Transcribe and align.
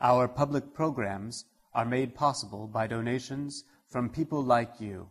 Our 0.00 0.26
public 0.26 0.74
programs 0.74 1.44
are 1.72 1.84
made 1.84 2.16
possible 2.16 2.66
by 2.66 2.88
donations 2.88 3.62
from 3.88 4.10
people 4.10 4.42
like 4.42 4.80
you. 4.80 5.06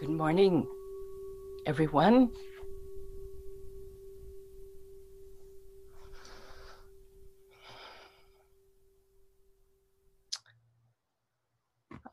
Good 0.00 0.10
morning, 0.10 0.66
everyone. 1.64 2.32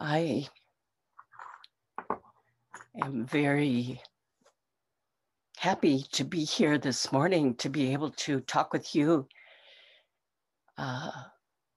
I 0.05 0.49
am 3.01 3.25
very 3.25 4.01
happy 5.55 6.03
to 6.11 6.25
be 6.25 6.43
here 6.43 6.77
this 6.77 7.13
morning 7.13 7.55
to 7.55 7.69
be 7.69 7.93
able 7.93 8.09
to 8.09 8.41
talk 8.41 8.73
with 8.73 8.93
you, 8.93 9.29
uh, 10.77 11.09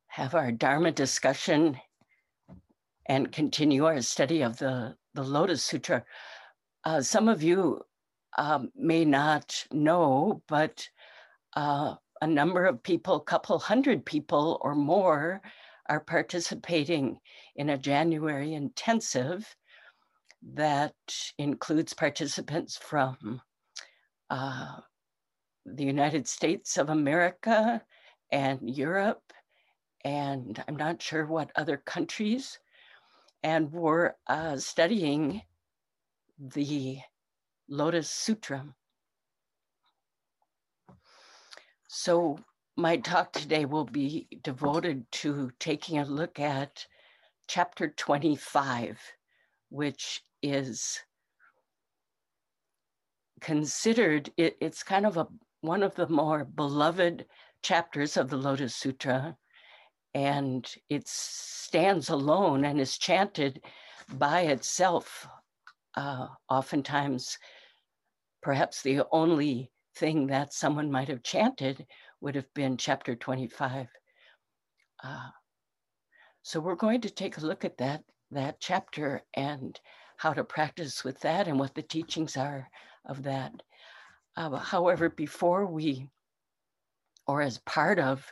have 0.08 0.34
our 0.34 0.50
Dharma 0.50 0.90
discussion, 0.90 1.78
and 3.06 3.30
continue 3.30 3.84
our 3.84 4.02
study 4.02 4.42
of 4.42 4.58
the, 4.58 4.96
the 5.14 5.22
Lotus 5.22 5.62
Sutra. 5.62 6.04
Uh, 6.82 7.02
some 7.02 7.28
of 7.28 7.44
you 7.44 7.80
um, 8.36 8.72
may 8.74 9.04
not 9.04 9.64
know, 9.70 10.42
but 10.48 10.88
uh, 11.54 11.94
a 12.20 12.26
number 12.26 12.64
of 12.64 12.82
people, 12.82 13.14
a 13.14 13.20
couple 13.20 13.56
hundred 13.60 14.04
people 14.04 14.58
or 14.62 14.74
more, 14.74 15.40
are 15.88 16.00
participating 16.00 17.18
in 17.56 17.70
a 17.70 17.78
January 17.78 18.54
intensive 18.54 19.56
that 20.54 20.94
includes 21.38 21.94
participants 21.94 22.76
from 22.76 23.40
uh, 24.30 24.76
the 25.64 25.84
United 25.84 26.28
States 26.28 26.76
of 26.76 26.88
America 26.88 27.82
and 28.30 28.60
Europe, 28.62 29.32
and 30.04 30.62
I'm 30.68 30.76
not 30.76 31.02
sure 31.02 31.26
what 31.26 31.50
other 31.56 31.76
countries. 31.76 32.58
And 33.42 33.72
we're 33.72 34.12
uh, 34.26 34.56
studying 34.56 35.42
the 36.38 36.98
Lotus 37.68 38.10
Sutra. 38.10 38.66
So 41.88 42.38
my 42.76 42.98
talk 42.98 43.32
today 43.32 43.64
will 43.64 43.86
be 43.86 44.28
devoted 44.42 45.10
to 45.10 45.50
taking 45.58 45.98
a 45.98 46.04
look 46.04 46.38
at 46.38 46.86
chapter 47.48 47.88
25, 47.88 49.00
which 49.70 50.22
is 50.42 51.00
considered, 53.40 54.30
it, 54.36 54.56
it's 54.60 54.82
kind 54.82 55.06
of 55.06 55.16
a 55.16 55.26
one 55.62 55.82
of 55.82 55.94
the 55.94 56.08
more 56.08 56.44
beloved 56.44 57.24
chapters 57.62 58.16
of 58.16 58.28
the 58.28 58.36
Lotus 58.36 58.74
Sutra. 58.74 59.36
And 60.14 60.70
it 60.88 61.08
stands 61.08 62.10
alone 62.10 62.64
and 62.64 62.78
is 62.80 62.98
chanted 62.98 63.62
by 64.12 64.42
itself, 64.42 65.26
uh, 65.94 66.28
oftentimes, 66.48 67.38
perhaps 68.42 68.82
the 68.82 69.02
only 69.10 69.70
thing 69.96 70.26
that 70.28 70.52
someone 70.52 70.90
might 70.90 71.08
have 71.08 71.22
chanted 71.22 71.86
would 72.26 72.34
have 72.34 72.52
been 72.54 72.76
chapter 72.76 73.14
25. 73.14 73.86
Uh, 75.04 75.28
so 76.42 76.58
we're 76.58 76.74
going 76.74 77.00
to 77.02 77.08
take 77.08 77.38
a 77.38 77.46
look 77.46 77.64
at 77.64 77.78
that, 77.78 78.02
that 78.32 78.58
chapter 78.58 79.22
and 79.34 79.78
how 80.16 80.32
to 80.32 80.42
practice 80.42 81.04
with 81.04 81.20
that 81.20 81.46
and 81.46 81.56
what 81.56 81.76
the 81.76 81.82
teachings 81.82 82.36
are 82.36 82.68
of 83.08 83.22
that. 83.22 83.52
Uh, 84.36 84.56
however, 84.56 85.08
before 85.08 85.66
we, 85.66 86.08
or 87.28 87.42
as 87.42 87.58
part 87.58 88.00
of 88.00 88.26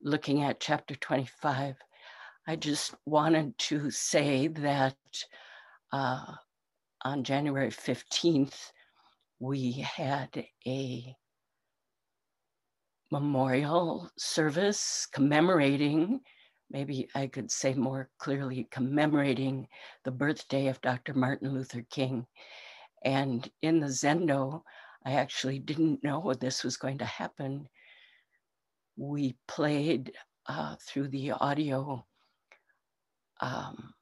looking 0.00 0.44
at 0.44 0.60
chapter 0.60 0.94
25, 0.94 1.74
I 2.46 2.54
just 2.54 2.94
wanted 3.06 3.58
to 3.58 3.90
say 3.90 4.46
that 4.46 4.94
uh, 5.92 6.26
on 7.02 7.24
January 7.24 7.70
15th, 7.70 8.70
we 9.40 9.72
had 9.72 10.46
a 10.64 11.16
memorial 13.10 14.10
service 14.16 15.06
commemorating, 15.12 16.20
maybe 16.70 17.08
I 17.14 17.26
could 17.26 17.50
say 17.50 17.74
more 17.74 18.08
clearly, 18.18 18.68
commemorating 18.70 19.66
the 20.04 20.10
birthday 20.10 20.68
of 20.68 20.80
Dr. 20.80 21.14
Martin 21.14 21.52
Luther 21.52 21.84
King. 21.90 22.26
And 23.04 23.50
in 23.62 23.80
the 23.80 23.88
Zendo, 23.88 24.62
I 25.04 25.12
actually 25.12 25.58
didn't 25.58 26.04
know 26.04 26.32
this 26.34 26.62
was 26.62 26.76
going 26.76 26.98
to 26.98 27.04
happen. 27.04 27.68
We 28.96 29.36
played 29.48 30.12
uh, 30.46 30.76
through 30.86 31.08
the 31.08 31.32
audio 31.32 32.04
um, 33.40 33.94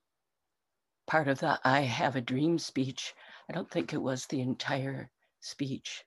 part 1.07 1.29
of 1.29 1.39
the 1.39 1.59
I 1.65 1.81
Have 1.81 2.17
a 2.17 2.21
Dream 2.21 2.59
speech. 2.59 3.15
I 3.49 3.53
don't 3.53 3.71
think 3.71 3.93
it 3.93 4.03
was 4.03 4.27
the 4.27 4.41
entire 4.41 5.11
speech. 5.41 6.05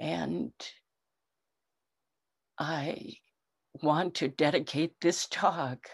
And 0.00 0.52
I 2.58 3.14
want 3.82 4.14
to 4.16 4.28
dedicate 4.28 5.00
this 5.00 5.26
talk 5.28 5.88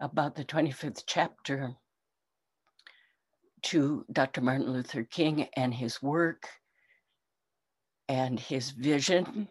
about 0.00 0.34
the 0.34 0.44
25th 0.44 1.04
chapter 1.06 1.74
to 3.62 4.04
Dr. 4.12 4.40
Martin 4.40 4.72
Luther 4.72 5.04
King 5.04 5.48
and 5.56 5.72
his 5.72 6.02
work 6.02 6.48
and 8.08 8.38
his 8.38 8.70
vision 8.70 9.48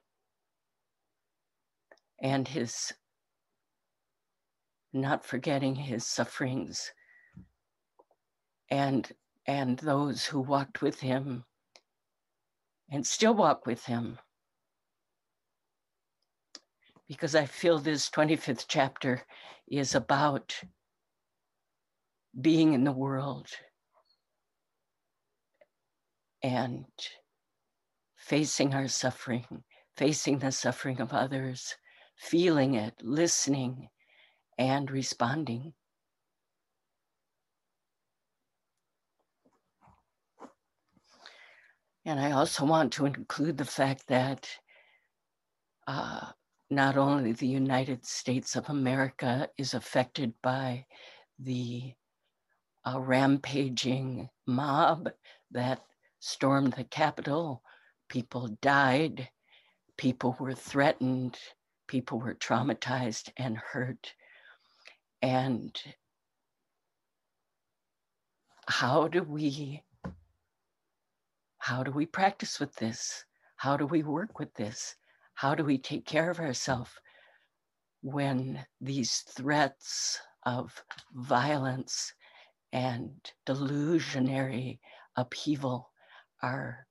and 2.22 2.48
his 2.48 2.94
not 4.94 5.26
forgetting 5.26 5.76
his 5.76 6.06
sufferings 6.06 6.92
and 8.70 9.12
and 9.48 9.80
those 9.80 10.26
who 10.26 10.40
walked 10.42 10.82
with 10.82 11.00
him 11.00 11.46
and 12.92 13.08
still 13.08 13.34
walk 13.34 13.66
with 13.66 13.86
him. 13.86 14.20
Because 17.08 17.36
I 17.36 17.46
feel 17.46 17.80
this 17.80 18.10
25th 18.10 18.66
chapter 18.68 19.24
is 19.68 19.96
about 19.96 20.62
being 22.40 22.74
in 22.74 22.84
the 22.84 22.92
world 22.92 23.48
and 26.44 26.86
facing 28.16 28.74
our 28.74 28.88
suffering, 28.88 29.64
facing 29.96 30.40
the 30.40 30.52
suffering 30.52 31.02
of 31.02 31.14
others, 31.14 31.76
feeling 32.18 32.76
it, 32.76 32.94
listening, 33.02 33.90
and 34.58 34.90
responding. 34.92 35.74
And 42.06 42.20
I 42.20 42.32
also 42.32 42.66
want 42.66 42.94
to 42.94 43.06
include 43.06 43.58
the 43.58 43.66
fact 43.66 44.08
that 44.08 44.50
uh, 45.88 46.32
not 46.70 46.98
only 46.98 47.34
the 47.34 47.48
United 47.48 48.06
States 48.06 48.56
of 48.56 48.70
America 48.70 49.50
is 49.58 49.74
affected 49.74 50.34
by 50.42 50.86
the 51.38 51.94
uh, 52.86 53.00
rampaging 53.00 54.30
mob 54.48 55.10
that 55.52 55.82
stormed 56.20 56.74
the 56.74 56.86
Capitol, 56.86 57.62
people 58.10 58.48
died, 58.62 59.30
people 59.98 60.36
were 60.40 60.56
threatened, 60.56 61.38
people 61.88 62.20
were 62.20 62.34
traumatized 62.34 63.30
and 63.38 63.58
hurt. 63.58 64.14
And 65.22 65.80
how 68.68 69.08
do 69.08 69.22
we 69.22 69.84
how 71.62 71.84
do 71.84 71.92
we 71.92 72.08
practice 72.08 72.60
with 72.60 72.76
this? 72.78 73.24
How 73.58 73.78
do 73.78 73.86
we 73.86 74.02
work 74.02 74.40
with 74.40 74.52
this? 74.56 74.96
How 75.36 75.54
do 75.54 75.64
we 75.64 75.78
take 75.78 76.08
care 76.08 76.32
of 76.32 76.40
ourselves 76.40 76.90
when 78.02 78.66
these 78.82 79.20
threats 79.20 80.20
of 80.44 80.84
violence 81.14 82.14
and 82.74 83.12
delusionary 83.46 84.80
upheaval 85.16 85.92
are 86.42 86.88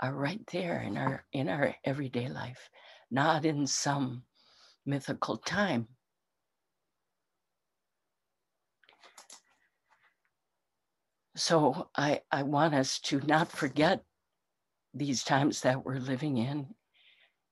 are 0.00 0.14
right 0.14 0.44
there 0.50 0.80
in 0.80 0.96
our 0.96 1.24
in 1.32 1.48
our 1.48 1.76
everyday 1.84 2.28
life, 2.28 2.68
not 3.12 3.44
in 3.44 3.64
some 3.64 4.24
mythical 4.84 5.36
time. 5.36 5.86
So 11.40 11.88
I, 11.96 12.20
I 12.30 12.42
want 12.42 12.74
us 12.74 12.98
to 13.04 13.18
not 13.22 13.50
forget 13.50 14.04
these 14.92 15.24
times 15.24 15.62
that 15.62 15.86
we're 15.86 15.96
living 15.96 16.36
in, 16.36 16.74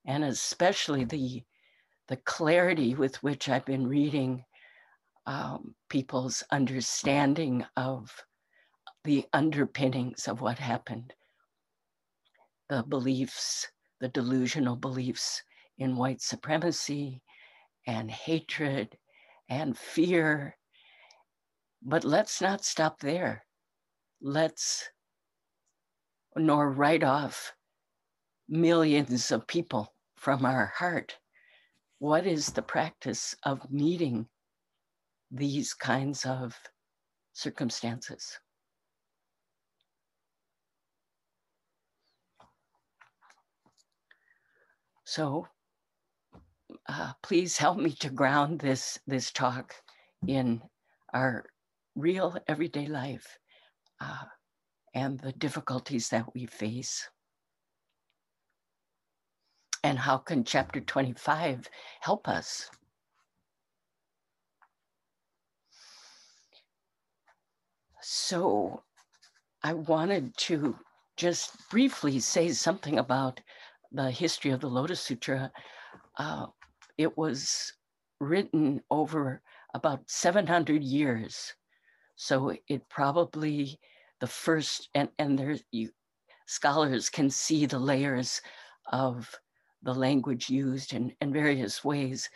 and 0.05 0.23
especially 0.23 1.05
the 1.05 1.41
the 2.07 2.17
clarity 2.17 2.93
with 2.93 3.23
which 3.23 3.49
I've 3.49 3.65
been 3.65 3.87
reading 3.87 4.45
um, 5.25 5.73
people's 5.89 6.43
understanding 6.51 7.65
of 7.75 8.15
the 9.05 9.25
underpinnings 9.33 10.27
of 10.27 10.39
what 10.39 10.59
happened, 10.59 11.15
the 12.69 12.83
beliefs, 12.83 13.67
the 14.01 14.09
delusional 14.09 14.75
beliefs 14.75 15.41
in 15.79 15.95
white 15.95 16.21
supremacy 16.21 17.23
and 17.87 18.11
hatred 18.11 18.99
and 19.49 19.75
fear. 19.75 20.55
But 21.81 22.03
let's 22.03 22.39
not 22.39 22.63
stop 22.63 22.99
there. 22.99 23.45
Let's 24.21 24.89
nor 26.35 26.71
write 26.71 27.03
off 27.03 27.53
millions 28.49 29.31
of 29.31 29.47
people 29.47 29.93
from 30.15 30.45
our 30.45 30.73
heart. 30.75 31.17
What 31.99 32.27
is 32.27 32.47
the 32.47 32.61
practice 32.61 33.35
of 33.43 33.71
meeting 33.71 34.27
these 35.31 35.73
kinds 35.73 36.25
of 36.25 36.57
circumstances? 37.33 38.37
So 45.05 45.47
uh, 46.87 47.13
please 47.23 47.57
help 47.57 47.77
me 47.77 47.91
to 47.93 48.09
ground 48.09 48.59
this, 48.59 48.99
this 49.07 49.31
talk 49.31 49.73
in 50.27 50.61
our 51.13 51.45
real 51.95 52.37
everyday 52.47 52.85
life 52.85 53.38
uh, 54.01 54.25
and 54.93 55.19
the 55.19 55.31
difficulties 55.33 56.09
that 56.09 56.33
we 56.33 56.45
face. 56.45 57.09
And 59.83 59.99
how 59.99 60.17
can 60.17 60.43
chapter 60.43 60.81
25 60.81 61.69
help 62.01 62.27
us? 62.27 62.69
So 68.01 68.83
I 69.63 69.73
wanted 69.73 70.35
to 70.37 70.77
just 71.17 71.69
briefly 71.69 72.19
say 72.19 72.49
something 72.49 72.97
about 72.97 73.41
the 73.91 74.09
history 74.11 74.51
of 74.51 74.61
the 74.61 74.69
Lotus 74.69 75.01
Sutra. 75.01 75.51
Uh, 76.17 76.47
it 76.97 77.17
was 77.17 77.73
written 78.19 78.81
over 78.89 79.41
about 79.73 80.09
700 80.09 80.83
years. 80.83 81.53
So 82.21 82.53
it 82.67 82.89
probably 82.89 83.79
the 84.19 84.27
first, 84.27 84.89
and, 84.93 85.07
and 85.17 85.39
there 85.39 85.55
you, 85.71 85.89
scholars 86.47 87.09
can 87.09 87.29
see 87.29 87.65
the 87.65 87.79
layers 87.79 88.41
of 88.91 89.33
the 89.83 89.93
language 89.93 90.49
used 90.49 90.93
in, 90.93 91.13
in 91.21 91.31
various 91.31 91.81
ways 91.81 92.29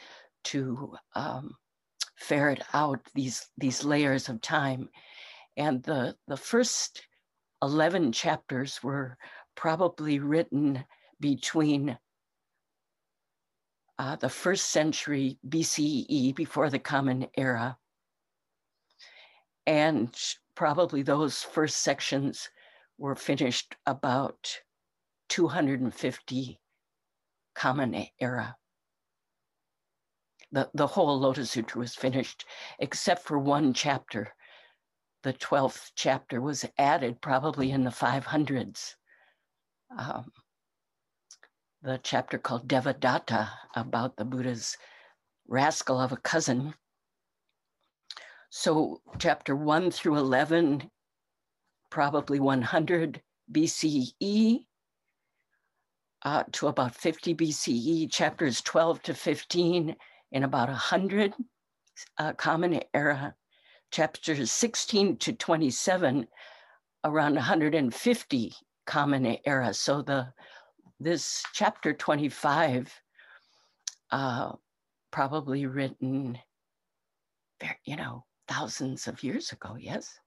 to 0.45 0.95
um, 1.15 1.57
ferret 2.15 2.63
out 2.71 3.01
these, 3.13 3.45
these 3.57 3.83
layers 3.83 4.29
of 4.29 4.39
time. 4.39 4.87
And 5.57 5.83
the, 5.83 6.15
the 6.29 6.37
first 6.37 7.05
11 7.61 8.13
chapters 8.13 8.81
were 8.81 9.17
probably 9.53 10.19
written 10.19 10.85
between 11.19 11.97
uh, 13.99 14.15
the 14.15 14.29
first 14.29 14.69
century 14.69 15.39
BCE, 15.45 16.33
before 16.37 16.69
the 16.69 16.79
Common 16.79 17.27
Era, 17.35 17.77
and 19.65 20.15
probably 20.55 21.01
those 21.01 21.41
first 21.41 21.77
sections 21.77 22.49
were 22.97 23.15
finished 23.15 23.75
about 23.85 24.59
250 25.29 26.59
Common 27.55 28.07
Era. 28.19 28.55
The, 30.51 30.69
the 30.73 30.87
whole 30.87 31.19
Lotus 31.19 31.51
Sutra 31.51 31.79
was 31.79 31.95
finished, 31.95 32.45
except 32.79 33.23
for 33.23 33.39
one 33.39 33.73
chapter. 33.73 34.33
The 35.23 35.33
12th 35.33 35.91
chapter 35.95 36.41
was 36.41 36.65
added 36.77 37.21
probably 37.21 37.71
in 37.71 37.83
the 37.83 37.89
500s. 37.89 38.95
Um, 39.97 40.31
the 41.81 41.99
chapter 42.03 42.37
called 42.37 42.67
Devadatta 42.67 43.49
about 43.75 44.15
the 44.15 44.25
Buddha's 44.25 44.77
rascal 45.47 45.99
of 45.99 46.11
a 46.11 46.17
cousin. 46.17 46.73
So, 48.55 49.01
chapter 49.17 49.55
1 49.55 49.89
through 49.89 50.17
11, 50.17 50.91
probably 51.89 52.39
100 52.39 53.19
BCE, 53.51 54.67
uh, 56.21 56.43
to 56.51 56.67
about 56.67 56.93
50 56.93 57.33
BCE, 57.33 58.11
chapters 58.11 58.61
12 58.61 59.01
to 59.01 59.15
15 59.15 59.95
in 60.33 60.43
about 60.43 60.67
100 60.67 61.33
uh, 62.19 62.33
Common 62.33 62.79
Era, 62.93 63.33
chapters 63.89 64.51
16 64.51 65.17
to 65.17 65.33
27 65.33 66.27
around 67.05 67.33
150 67.33 68.53
Common 68.85 69.37
Era. 69.47 69.73
So 69.73 70.03
the 70.03 70.31
this 70.99 71.43
chapter 71.53 71.91
25 71.91 73.01
uh, 74.11 74.51
probably 75.09 75.65
written, 75.65 76.37
you 77.83 77.95
know, 77.95 78.23
thousands 78.53 79.07
of 79.07 79.23
years 79.23 79.51
ago, 79.51 79.75
yes? 79.79 80.19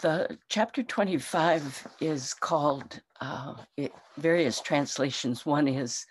the 0.00 0.38
chapter 0.48 0.82
25 0.82 1.86
is 2.00 2.32
called 2.32 2.98
uh, 3.20 3.54
it, 3.76 3.92
various 4.16 4.58
translations. 4.62 5.44
One 5.44 5.68
is 5.68 6.06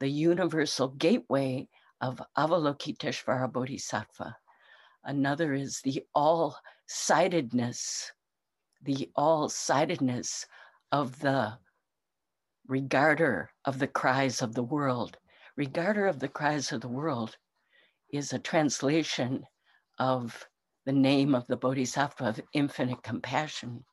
the 0.00 0.08
universal 0.08 0.88
gateway 0.88 1.68
of 2.00 2.22
Avalokiteshvara 2.38 3.52
Bodhisattva. 3.52 4.34
Another 5.04 5.52
is 5.52 5.82
the 5.82 6.02
all 6.14 6.56
sightedness, 6.86 8.10
the 8.82 9.10
all 9.14 9.50
sightedness 9.50 10.46
of 10.90 11.18
the 11.20 11.58
regarder 12.68 13.50
of 13.64 13.78
the 13.78 13.88
cries 13.88 14.42
of 14.42 14.54
the 14.54 14.62
world. 14.62 15.16
Regarder 15.56 16.06
of 16.06 16.20
the 16.20 16.28
cries 16.28 16.70
of 16.70 16.82
the 16.82 16.88
world 16.88 17.36
is 18.12 18.32
a 18.32 18.38
translation 18.38 19.44
of 19.98 20.46
the 20.86 20.92
name 20.92 21.34
of 21.34 21.46
the 21.46 21.56
Bodhisattva 21.56 22.24
of 22.28 22.40
infinite 22.52 23.02
compassion. 23.02 23.84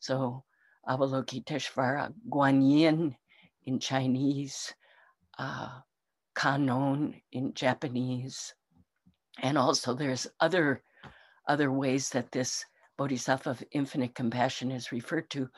So 0.00 0.44
Avalokiteshvara 0.86 2.12
Guanyin 2.28 3.16
in 3.64 3.78
Chinese, 3.78 4.74
uh, 5.38 5.80
Kannon 6.34 7.20
in 7.32 7.54
Japanese, 7.54 8.54
and 9.40 9.56
also 9.56 9.94
there's 9.94 10.26
other 10.40 10.82
other 11.48 11.70
ways 11.70 12.10
that 12.10 12.32
this 12.32 12.64
Bodhisattva 12.96 13.50
of 13.50 13.64
infinite 13.72 14.14
compassion 14.14 14.70
is 14.70 14.92
referred 14.92 15.28
to 15.30 15.48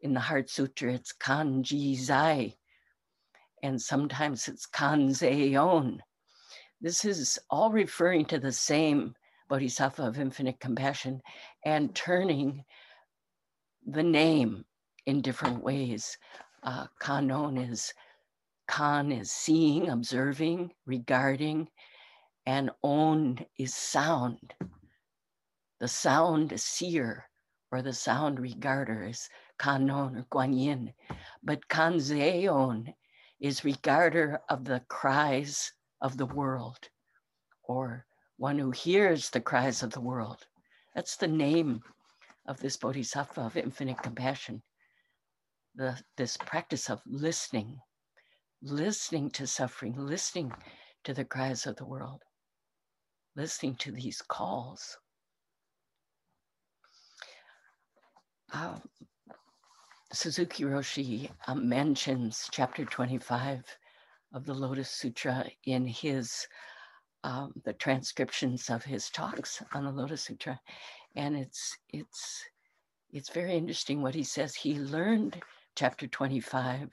in 0.00 0.14
the 0.14 0.20
Heart 0.20 0.48
Sutra. 0.48 0.94
It's 0.94 1.12
Kanji 1.12 1.96
Zai, 1.96 2.54
and 3.62 3.80
sometimes 3.80 4.48
it's 4.48 4.66
Kanzeon. 4.66 5.98
This 6.80 7.04
is 7.04 7.38
all 7.50 7.70
referring 7.70 8.24
to 8.26 8.38
the 8.38 8.52
same 8.52 9.14
Bodhisattva 9.48 10.02
of 10.02 10.18
infinite 10.18 10.58
compassion, 10.58 11.20
and 11.64 11.94
turning 11.94 12.64
the 13.86 14.02
name 14.02 14.64
in 15.06 15.22
different 15.22 15.62
ways. 15.62 16.18
Uh, 16.62 16.86
Kannon 17.00 17.58
is 17.58 17.92
Kan 18.68 19.12
is 19.12 19.30
seeing, 19.30 19.88
observing, 19.88 20.72
regarding, 20.86 21.68
and 22.46 22.70
On 22.82 23.38
is 23.58 23.74
sound. 23.74 24.54
The 25.78 25.88
sound 25.88 26.58
seer 26.58 27.28
or 27.70 27.82
the 27.82 27.92
sound 27.92 28.40
regarder 28.40 29.04
is 29.04 29.28
Kannon 29.58 30.16
or 30.16 30.22
Guanyin, 30.30 30.94
but 31.42 31.68
Kanzeon 31.68 32.94
is 33.38 33.64
regarder 33.64 34.40
of 34.48 34.64
the 34.64 34.80
cries 34.88 35.72
of 36.00 36.16
the 36.16 36.24
world 36.24 36.88
or 37.62 38.06
one 38.38 38.58
who 38.58 38.70
hears 38.70 39.28
the 39.28 39.40
cries 39.40 39.82
of 39.82 39.90
the 39.90 40.00
world. 40.00 40.46
That's 40.94 41.16
the 41.16 41.28
name 41.28 41.82
of 42.46 42.58
this 42.60 42.78
bodhisattva 42.78 43.42
of 43.42 43.56
infinite 43.56 44.02
compassion. 44.02 44.62
The, 45.74 46.00
this 46.16 46.38
practice 46.38 46.88
of 46.88 47.02
listening, 47.04 47.80
listening 48.62 49.30
to 49.32 49.46
suffering, 49.46 49.94
listening 49.98 50.54
to 51.04 51.12
the 51.12 51.26
cries 51.26 51.66
of 51.66 51.76
the 51.76 51.84
world, 51.84 52.22
listening 53.34 53.76
to 53.76 53.92
these 53.92 54.22
calls. 54.22 54.96
Um, 58.52 58.82
Suzuki 60.12 60.64
Roshi 60.64 61.30
uh, 61.46 61.54
mentions 61.54 62.48
chapter 62.52 62.84
25 62.84 63.64
of 64.32 64.46
the 64.46 64.54
Lotus 64.54 64.90
Sutra 64.90 65.46
in 65.64 65.86
his 65.86 66.46
um, 67.24 67.52
the 67.64 67.72
transcriptions 67.72 68.70
of 68.70 68.84
his 68.84 69.10
talks 69.10 69.62
on 69.74 69.84
the 69.84 69.90
Lotus 69.90 70.22
Sutra, 70.22 70.60
and 71.16 71.36
it's 71.36 71.76
it's 71.92 72.44
it's 73.12 73.30
very 73.30 73.54
interesting 73.56 74.00
what 74.02 74.14
he 74.14 74.22
says. 74.24 74.54
He 74.54 74.78
learned 74.78 75.42
chapter 75.74 76.06
25 76.06 76.90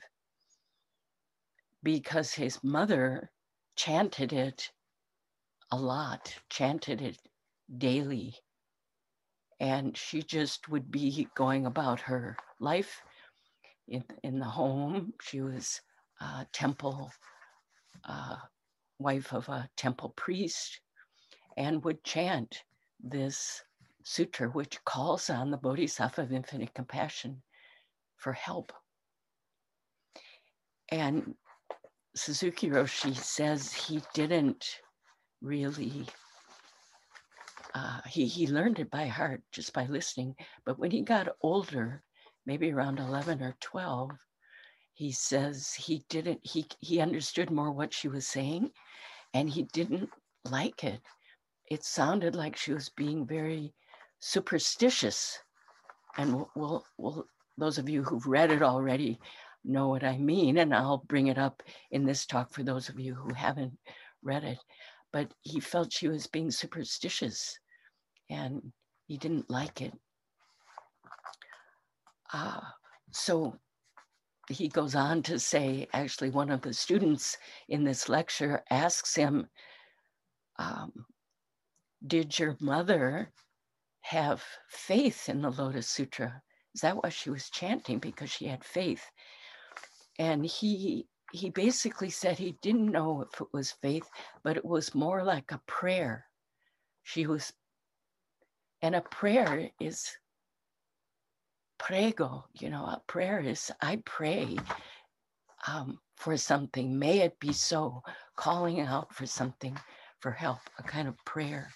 because 1.82 2.32
his 2.34 2.58
mother 2.64 3.30
chanted 3.76 4.32
it 4.32 4.70
a 5.70 5.76
lot, 5.76 6.34
chanted 6.50 7.00
it 7.02 7.18
daily. 7.78 8.34
And 9.60 9.96
she 9.96 10.22
just 10.22 10.68
would 10.68 10.90
be 10.90 11.28
going 11.34 11.66
about 11.66 12.00
her 12.00 12.36
life 12.58 13.02
in, 13.88 14.04
in 14.22 14.38
the 14.38 14.44
home. 14.44 15.14
She 15.22 15.40
was 15.40 15.80
a 16.20 16.46
temple, 16.52 17.12
uh, 18.04 18.36
wife 18.98 19.32
of 19.32 19.48
a 19.48 19.68
temple 19.76 20.12
priest, 20.16 20.80
and 21.56 21.84
would 21.84 22.02
chant 22.04 22.64
this 23.02 23.62
sutra, 24.02 24.48
which 24.48 24.84
calls 24.84 25.30
on 25.30 25.50
the 25.50 25.56
Bodhisattva 25.56 26.22
of 26.22 26.32
infinite 26.32 26.74
compassion 26.74 27.42
for 28.16 28.32
help. 28.32 28.72
And 30.90 31.34
Suzuki 32.14 32.68
Roshi 32.68 33.16
says 33.16 33.72
he 33.72 34.00
didn't 34.12 34.80
really, 35.40 36.06
uh, 37.74 38.00
he, 38.06 38.26
he 38.26 38.46
learned 38.46 38.78
it 38.78 38.90
by 38.90 39.06
heart 39.06 39.42
just 39.50 39.72
by 39.72 39.84
listening. 39.86 40.36
But 40.64 40.78
when 40.78 40.92
he 40.92 41.02
got 41.02 41.36
older, 41.42 42.02
maybe 42.46 42.70
around 42.70 43.00
11 43.00 43.42
or 43.42 43.56
12, 43.60 44.10
he 44.92 45.10
says 45.10 45.74
he 45.74 46.04
didn't, 46.08 46.40
he, 46.42 46.66
he 46.78 47.00
understood 47.00 47.50
more 47.50 47.72
what 47.72 47.92
she 47.92 48.06
was 48.06 48.28
saying 48.28 48.70
and 49.34 49.50
he 49.50 49.64
didn't 49.72 50.08
like 50.44 50.84
it. 50.84 51.00
It 51.68 51.82
sounded 51.82 52.36
like 52.36 52.56
she 52.56 52.72
was 52.72 52.90
being 52.90 53.26
very 53.26 53.74
superstitious. 54.20 55.36
And 56.16 56.34
we'll, 56.34 56.50
we'll, 56.54 56.84
we'll, 56.96 57.26
those 57.58 57.78
of 57.78 57.88
you 57.88 58.04
who've 58.04 58.26
read 58.26 58.52
it 58.52 58.62
already 58.62 59.18
know 59.64 59.88
what 59.88 60.04
I 60.04 60.16
mean, 60.18 60.58
and 60.58 60.72
I'll 60.72 61.02
bring 61.08 61.26
it 61.26 61.38
up 61.38 61.62
in 61.90 62.04
this 62.04 62.24
talk 62.24 62.52
for 62.52 62.62
those 62.62 62.88
of 62.88 63.00
you 63.00 63.14
who 63.14 63.34
haven't 63.34 63.76
read 64.22 64.44
it. 64.44 64.58
But 65.12 65.32
he 65.42 65.58
felt 65.58 65.92
she 65.92 66.06
was 66.08 66.28
being 66.28 66.52
superstitious 66.52 67.58
and 68.30 68.72
he 69.06 69.16
didn't 69.16 69.50
like 69.50 69.80
it. 69.80 69.92
Uh, 72.32 72.60
so 73.12 73.56
he 74.48 74.68
goes 74.68 74.94
on 74.94 75.22
to 75.22 75.38
say, 75.38 75.86
actually, 75.92 76.30
one 76.30 76.50
of 76.50 76.62
the 76.62 76.72
students 76.72 77.36
in 77.68 77.84
this 77.84 78.08
lecture 78.08 78.62
asks 78.70 79.14
him, 79.14 79.46
um, 80.58 80.92
Did 82.06 82.38
your 82.38 82.56
mother 82.60 83.32
have 84.02 84.42
faith 84.68 85.28
in 85.28 85.42
the 85.42 85.50
Lotus 85.50 85.88
Sutra? 85.88 86.42
Is 86.74 86.80
that 86.80 86.96
why 86.96 87.08
she 87.08 87.30
was 87.30 87.50
chanting? 87.50 87.98
Because 87.98 88.30
she 88.30 88.46
had 88.46 88.64
faith 88.64 89.04
and 90.18 90.44
he 90.44 91.06
he 91.32 91.50
basically 91.50 92.10
said 92.10 92.38
he 92.38 92.56
didn't 92.62 92.92
know 92.92 93.22
if 93.22 93.40
it 93.40 93.48
was 93.52 93.72
faith, 93.72 94.08
but 94.44 94.56
it 94.56 94.64
was 94.64 94.94
more 94.94 95.24
like 95.24 95.50
a 95.50 95.60
prayer. 95.66 96.26
She 97.02 97.26
was, 97.26 97.52
and 98.84 98.94
a 98.94 99.00
prayer 99.00 99.70
is 99.80 100.14
prego, 101.78 102.44
you 102.52 102.68
know, 102.68 102.84
a 102.84 103.00
prayer 103.06 103.40
is 103.40 103.72
I 103.80 104.02
pray 104.04 104.58
um, 105.66 105.98
for 106.18 106.36
something. 106.36 106.98
May 106.98 107.20
it 107.20 107.40
be 107.40 107.54
so, 107.54 108.02
calling 108.36 108.80
out 108.80 109.14
for 109.14 109.24
something 109.24 109.74
for 110.20 110.32
help, 110.32 110.58
a 110.78 110.82
kind 110.82 111.08
of 111.08 111.16
prayer. 111.24 111.70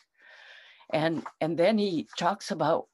And 0.92 1.24
and 1.40 1.58
then 1.58 1.78
he 1.78 2.06
talks 2.18 2.50
about 2.50 2.88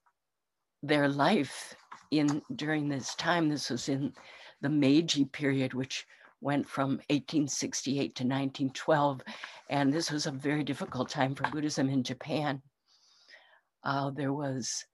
their 0.81 1.09
life 1.09 1.75
in 2.13 2.41
during 2.55 2.89
this 2.89 3.17
time. 3.17 3.49
This 3.49 3.69
was 3.69 3.89
in 3.89 4.13
the 4.61 4.71
Meiji 4.71 5.25
period, 5.25 5.75
which 5.75 6.07
went 6.41 6.69
from 6.69 7.01
1868 7.11 7.97
to 7.97 8.23
1912. 8.23 9.23
And 9.71 9.93
this 9.93 10.13
was 10.13 10.27
a 10.27 10.31
very 10.31 10.63
difficult 10.63 11.09
time 11.09 11.35
for 11.35 11.51
Buddhism 11.51 11.89
in 11.89 12.05
Japan. 12.05 12.63
Uh, 13.85 14.11
there 14.11 14.33
was 14.33 14.85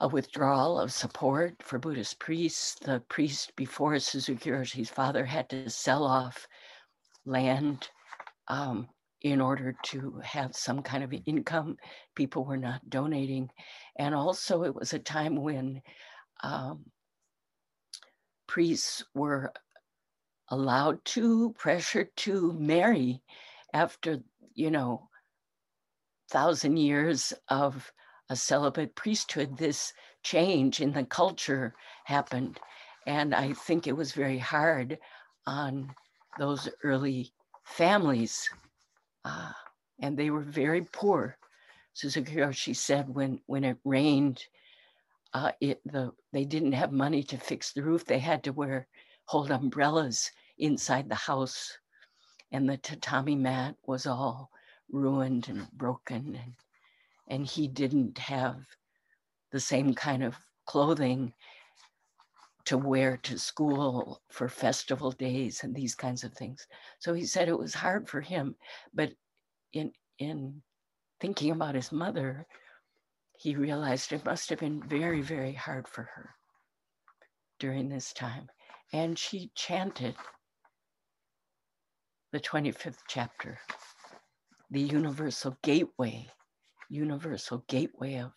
a 0.00 0.08
withdrawal 0.08 0.78
of 0.78 0.92
support 0.92 1.54
for 1.62 1.78
Buddhist 1.78 2.20
priests. 2.20 2.76
The 2.80 3.00
priest 3.08 3.52
before 3.56 3.98
Suzuki 3.98 4.84
father 4.84 5.24
had 5.24 5.48
to 5.50 5.68
sell 5.70 6.04
off 6.04 6.46
land 7.24 7.88
um, 8.48 8.88
in 9.22 9.40
order 9.40 9.74
to 9.86 10.20
have 10.22 10.54
some 10.54 10.82
kind 10.82 11.02
of 11.02 11.12
income. 11.26 11.76
People 12.14 12.44
were 12.44 12.56
not 12.56 12.88
donating. 12.88 13.50
And 13.98 14.14
also, 14.14 14.62
it 14.62 14.74
was 14.74 14.92
a 14.92 14.98
time 14.98 15.36
when 15.36 15.82
um, 16.42 16.84
priests 18.46 19.04
were 19.14 19.52
allowed 20.50 21.04
to, 21.04 21.54
pressured 21.58 22.08
to 22.16 22.52
marry 22.52 23.22
after, 23.74 24.20
you 24.54 24.70
know, 24.70 25.08
thousand 26.30 26.76
years 26.76 27.32
of 27.48 27.92
a 28.30 28.36
celibate 28.36 28.94
priesthood, 28.94 29.56
this 29.56 29.92
change 30.22 30.80
in 30.80 30.92
the 30.92 31.04
culture 31.04 31.74
happened. 32.04 32.60
And 33.06 33.34
I 33.34 33.54
think 33.54 33.86
it 33.86 33.96
was 33.96 34.12
very 34.12 34.38
hard 34.38 34.98
on 35.46 35.94
those 36.38 36.68
early 36.82 37.32
families. 37.64 38.48
Uh, 39.24 39.52
and 40.00 40.16
they 40.16 40.30
were 40.30 40.42
very 40.42 40.82
poor. 40.92 41.36
Suzuki 41.94 42.36
Roshi 42.36 42.76
said 42.76 43.08
when, 43.08 43.40
when 43.46 43.64
it 43.64 43.78
rained, 43.84 44.44
uh, 45.34 45.52
it, 45.60 45.80
the, 45.84 46.12
they 46.32 46.44
didn't 46.44 46.72
have 46.72 46.92
money 46.92 47.22
to 47.24 47.36
fix 47.38 47.72
the 47.72 47.82
roof. 47.82 48.04
They 48.04 48.18
had 48.18 48.44
to 48.44 48.52
wear, 48.52 48.86
hold 49.24 49.50
umbrellas 49.50 50.30
inside 50.58 51.08
the 51.08 51.14
house. 51.14 51.78
And 52.52 52.68
the 52.68 52.76
tatami 52.76 53.34
mat 53.34 53.76
was 53.86 54.06
all 54.06 54.50
ruined 54.90 55.48
and 55.48 55.66
broken. 55.72 56.38
And, 56.42 56.54
and 57.28 57.46
he 57.46 57.68
didn't 57.68 58.18
have 58.18 58.56
the 59.52 59.60
same 59.60 59.94
kind 59.94 60.22
of 60.22 60.36
clothing 60.66 61.32
to 62.66 62.76
wear 62.76 63.16
to 63.16 63.38
school 63.38 64.20
for 64.30 64.48
festival 64.48 65.10
days 65.12 65.64
and 65.64 65.74
these 65.74 65.94
kinds 65.94 66.22
of 66.22 66.34
things. 66.34 66.66
So 66.98 67.14
he 67.14 67.24
said 67.24 67.48
it 67.48 67.58
was 67.58 67.72
hard 67.72 68.08
for 68.08 68.20
him. 68.20 68.56
But 68.92 69.12
in, 69.72 69.92
in 70.18 70.60
thinking 71.18 71.50
about 71.50 71.74
his 71.74 71.92
mother, 71.92 72.46
he 73.38 73.54
realized 73.54 74.12
it 74.12 74.24
must 74.24 74.50
have 74.50 74.58
been 74.58 74.82
very, 74.82 75.22
very 75.22 75.54
hard 75.54 75.88
for 75.88 76.02
her 76.14 76.34
during 77.58 77.88
this 77.88 78.12
time. 78.12 78.48
And 78.92 79.18
she 79.18 79.50
chanted 79.54 80.14
the 82.32 82.40
25th 82.40 82.98
chapter, 83.08 83.58
the 84.70 84.80
universal 84.80 85.56
gateway, 85.62 86.26
universal 86.90 87.64
gateway 87.68 88.16
of 88.16 88.32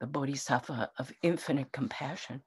the 0.00 0.06
Bodhisattva 0.06 0.90
of 0.98 1.12
infinite 1.22 1.72
compassion. 1.72 2.42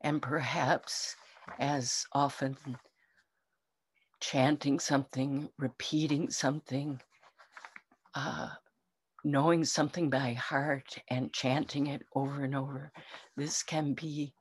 And 0.00 0.22
perhaps, 0.22 1.16
as 1.58 2.06
often 2.12 2.56
chanting 4.20 4.78
something, 4.78 5.48
repeating 5.58 6.30
something, 6.30 7.00
uh, 8.14 8.50
knowing 9.24 9.64
something 9.64 10.08
by 10.10 10.34
heart 10.34 10.96
and 11.08 11.32
chanting 11.32 11.88
it 11.88 12.02
over 12.14 12.44
and 12.44 12.54
over, 12.54 12.92
this 13.36 13.62
can 13.62 13.94
be, 13.94 14.32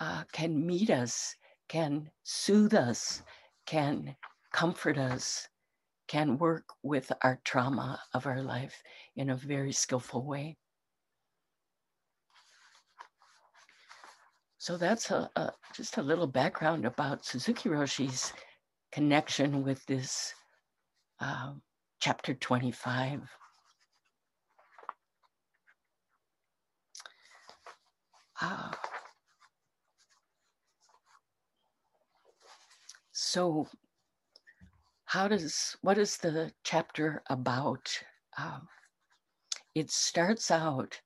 uh, 0.00 0.24
can 0.32 0.66
meet 0.66 0.90
us, 0.90 1.36
can 1.68 2.10
soothe 2.24 2.74
us, 2.74 3.22
can 3.66 4.16
comfort 4.52 4.98
us, 4.98 5.48
can 6.08 6.38
work 6.38 6.64
with 6.82 7.10
our 7.22 7.40
trauma 7.44 8.00
of 8.14 8.26
our 8.26 8.42
life 8.42 8.82
in 9.16 9.30
a 9.30 9.36
very 9.36 9.72
skillful 9.72 10.24
way. 10.24 10.56
So 14.58 14.76
that's 14.76 15.10
a, 15.10 15.28
a, 15.36 15.52
just 15.74 15.96
a 15.98 16.02
little 16.02 16.26
background 16.26 16.84
about 16.84 17.24
Suzuki 17.24 17.68
Roshi's 17.68 18.32
connection 18.92 19.64
with 19.64 19.84
this 19.86 20.32
um, 21.18 21.62
chapter 22.00 22.34
25. 22.34 23.22
Ah. 28.40 28.70
So, 33.12 33.68
how 35.12 35.28
does 35.28 35.76
what 35.82 35.98
is 35.98 36.16
the 36.16 36.50
chapter 36.64 37.22
about? 37.28 37.86
Um, 38.38 38.66
it 39.74 39.90
starts 39.90 40.50
out. 40.50 40.98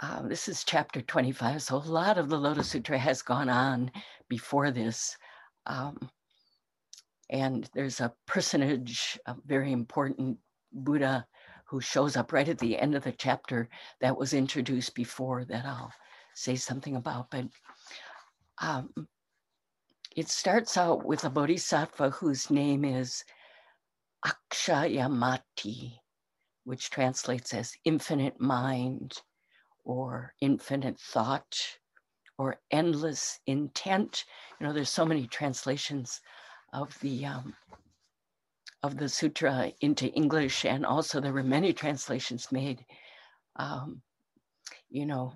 Uh, 0.00 0.22
this 0.22 0.48
is 0.48 0.64
chapter 0.64 1.02
25. 1.02 1.60
So, 1.60 1.76
a 1.76 1.78
lot 1.78 2.16
of 2.16 2.30
the 2.30 2.38
Lotus 2.38 2.70
Sutra 2.70 2.96
has 2.96 3.20
gone 3.20 3.50
on 3.50 3.90
before 4.30 4.70
this. 4.70 5.18
Um, 5.66 5.98
and 7.28 7.68
there's 7.74 8.00
a 8.00 8.14
personage, 8.26 9.18
a 9.26 9.34
very 9.44 9.72
important 9.72 10.38
Buddha 10.72 11.26
who 11.66 11.82
shows 11.82 12.16
up 12.16 12.32
right 12.32 12.48
at 12.48 12.58
the 12.58 12.78
end 12.78 12.94
of 12.94 13.04
the 13.04 13.12
chapter 13.12 13.68
that 14.00 14.16
was 14.16 14.32
introduced 14.32 14.94
before 14.94 15.44
that 15.44 15.66
I'll 15.66 15.92
say 16.32 16.56
something 16.56 16.96
about. 16.96 17.30
But 17.30 17.48
um, 18.62 18.88
it 20.16 20.30
starts 20.30 20.78
out 20.78 21.04
with 21.04 21.24
a 21.24 21.30
bodhisattva 21.30 22.08
whose 22.08 22.50
name 22.50 22.86
is 22.86 23.22
Akshayamati, 24.24 25.98
which 26.64 26.88
translates 26.88 27.52
as 27.52 27.76
infinite 27.84 28.40
mind 28.40 29.20
or 29.84 30.32
infinite 30.40 30.98
thought 30.98 31.54
or 32.38 32.56
endless 32.70 33.40
intent. 33.46 34.24
You 34.58 34.66
know, 34.66 34.72
there's 34.72 34.88
so 34.88 35.04
many 35.04 35.26
translations 35.26 36.22
of 36.72 36.98
the 37.00 37.26
um, 37.26 37.54
of 38.82 38.96
the 38.96 39.10
sutra 39.10 39.70
into 39.82 40.08
English, 40.08 40.64
and 40.64 40.86
also 40.86 41.20
there 41.20 41.32
were 41.32 41.42
many 41.42 41.74
translations 41.74 42.50
made. 42.50 42.84
Um, 43.56 44.00
you 44.88 45.04
know, 45.04 45.34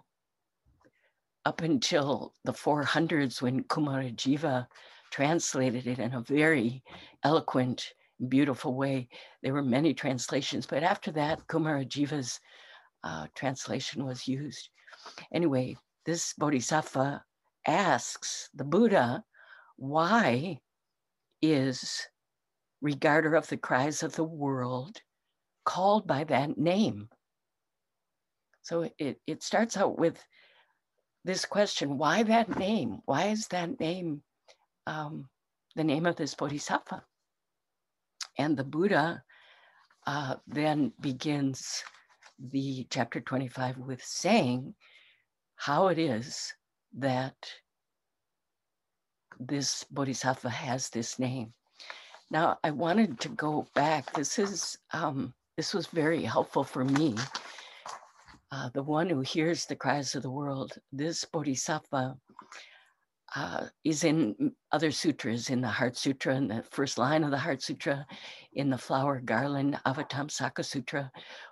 up 1.45 1.63
until 1.63 2.35
the 2.45 2.53
400s 2.53 3.41
when 3.41 3.65
Kumarajiva 3.65 4.67
translated 5.11 5.87
it 5.87 5.99
in 5.99 6.15
a 6.15 6.21
very 6.21 6.83
eloquent, 7.25 7.93
beautiful 8.29 8.75
way. 8.75 9.09
There 9.43 9.53
were 9.53 9.63
many 9.63 9.95
translations, 9.95 10.67
but 10.67 10.83
after 10.83 11.11
that, 11.13 11.47
Kumarajiva's 11.49 12.41
uh, 13.03 13.27
translation 13.35 14.05
was 14.05 14.29
used. 14.29 14.69
Anyway, 15.33 15.77
this 16.05 16.35
bodhisattva 16.35 17.25
asks 17.67 18.49
the 18.55 18.65
Buddha, 18.65 19.25
why 19.77 20.61
is 21.43 22.07
regarder 22.83 23.35
of 23.35 23.49
the 23.49 23.57
cries 23.57 24.03
of 24.03 24.15
the 24.15 24.25
world 24.25 25.01
called 25.65 26.07
by 26.07 26.25
that 26.25 26.59
name? 26.59 27.09
So 28.63 28.91
it, 28.99 29.19
it 29.27 29.43
starts 29.43 29.77
out 29.77 29.99
with 29.99 30.23
this 31.25 31.45
question 31.45 31.99
why 31.99 32.23
that 32.23 32.59
name? 32.59 33.01
Why 33.05 33.27
is 33.27 33.47
that 33.49 33.79
name 33.81 34.23
um, 34.87 35.29
the 35.77 35.85
name 35.85 36.07
of 36.07 36.17
this 36.17 36.35
bodhisattva? 36.35 37.05
And 38.39 38.57
the 38.57 38.65
Buddha 38.65 39.23
uh, 40.07 40.37
then 40.47 40.93
begins 41.01 41.83
the 42.39 42.87
chapter 42.91 43.21
25 43.21 43.79
with 43.79 44.03
saying 44.03 44.75
how 45.57 45.89
it 45.89 45.99
is 45.99 46.53
that 46.97 47.35
this 49.39 49.85
bodhisattva 49.91 50.49
has 50.49 50.89
this 50.89 51.19
name. 51.19 51.53
Now, 52.31 52.59
I 52.65 52.71
wanted 52.71 53.21
to 53.21 53.29
go 53.31 53.67
back. 53.75 54.13
This 54.15 54.39
is 54.39 54.79
um, 54.93 55.35
this 55.57 55.75
was 55.75 55.87
very 55.89 56.23
helpful 56.23 56.65
for 56.65 56.85
me 56.85 57.15
uh, 58.53 58.69
the 58.75 58.83
one 58.83 59.09
who 59.09 59.21
hears 59.21 59.67
the 59.67 59.77
cries 59.77 60.15
of 60.15 60.23
the 60.23 60.31
world. 60.31 60.73
This 60.93 61.25
bodhisattva 61.25 62.17
uh, 63.37 63.67
is 63.85 64.03
in 64.05 64.53
other 64.73 64.91
sutras, 64.91 65.51
in 65.51 65.61
the 65.61 65.69
Heart 65.69 65.97
Sutra, 65.97 66.35
in 66.37 66.49
the 66.49 66.65
first 66.71 66.99
line 66.99 67.23
of 67.23 67.31
the 67.31 67.39
Heart 67.39 67.63
Sutra, 67.63 68.07
in 68.55 68.71
the 68.71 68.79
Flower 68.79 69.21
Garland 69.21 69.79
Avatamsaka 69.87 70.65
Sutra, 70.65 71.11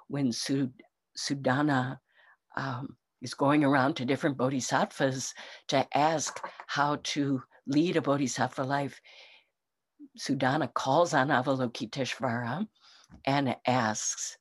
when 0.09 0.33
Sud- 0.33 0.73
Sudana 1.17 1.99
um, 2.57 2.97
is 3.23 3.35
going 3.35 3.65
around 3.65 3.95
to 3.95 4.05
different 4.05 4.37
bodhisattvas 4.37 5.35
to 5.69 5.87
ask 5.97 6.41
how 6.67 6.99
to 7.05 7.43
lead 7.67 7.97
a 7.97 8.03
bodhisattva 8.03 8.65
life. 8.65 9.01
Sudana 10.19 10.73
calls 10.73 11.15
on 11.15 11.29
Avalokiteshvara 11.29 12.67
and 13.25 13.57
asks, 13.67 14.38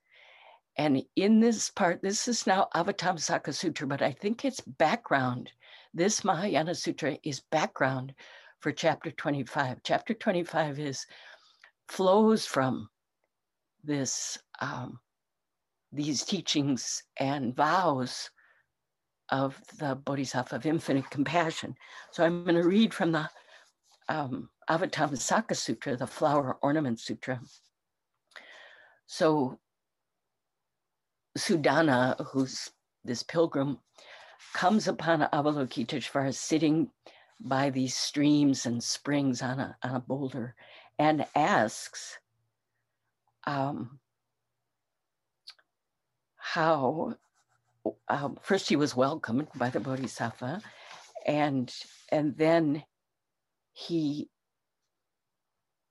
and 0.77 1.03
in 1.15 1.39
this 1.39 1.71
part, 1.71 2.03
this 2.03 2.27
is 2.27 2.45
now 2.45 2.67
Avatamsaka 2.75 3.53
Sutra, 3.53 3.87
but 3.87 4.03
I 4.03 4.11
think 4.11 4.45
it's 4.45 4.61
background. 4.61 5.51
This 5.93 6.23
Mahayana 6.23 6.75
Sutra 6.75 7.17
is 7.23 7.39
background 7.39 8.13
for 8.59 8.71
chapter 8.71 9.09
25. 9.09 9.79
Chapter 9.83 10.13
25 10.13 10.79
is 10.79 11.05
flows 11.87 12.45
from 12.45 12.89
this 13.83 14.37
um, 14.59 14.99
these 15.91 16.23
teachings 16.23 17.03
and 17.17 17.55
vows 17.55 18.29
of 19.29 19.59
the 19.79 19.95
Bodhisattva 19.95 20.57
of 20.57 20.65
infinite 20.65 21.09
compassion. 21.09 21.75
So 22.11 22.23
I'm 22.23 22.43
going 22.43 22.55
to 22.55 22.67
read 22.67 22.93
from 22.93 23.13
the 23.13 23.29
um, 24.09 24.49
Avatamsaka 24.69 25.55
Sutra, 25.55 25.97
the 25.97 26.07
Flower 26.07 26.57
Ornament 26.61 26.99
Sutra. 26.99 27.41
So 29.07 29.57
Sudana, 31.37 32.25
who's 32.27 32.71
this 33.03 33.23
pilgrim, 33.23 33.79
comes 34.53 34.87
upon 34.87 35.21
Avalokiteshvara 35.21 36.33
sitting 36.33 36.89
by 37.39 37.69
these 37.69 37.95
streams 37.95 38.65
and 38.65 38.83
springs 38.83 39.41
on 39.41 39.59
a, 39.59 39.77
on 39.83 39.95
a 39.95 39.99
boulder 39.99 40.55
and 40.99 41.25
asks 41.35 42.17
um, 43.45 43.99
how, 46.37 47.15
um, 48.09 48.37
first 48.41 48.67
he 48.67 48.75
was 48.75 48.95
welcomed 48.95 49.47
by 49.55 49.69
the 49.69 49.79
Bodhisattva, 49.79 50.61
and, 51.25 51.73
and 52.11 52.35
then 52.37 52.83
he 53.73 54.29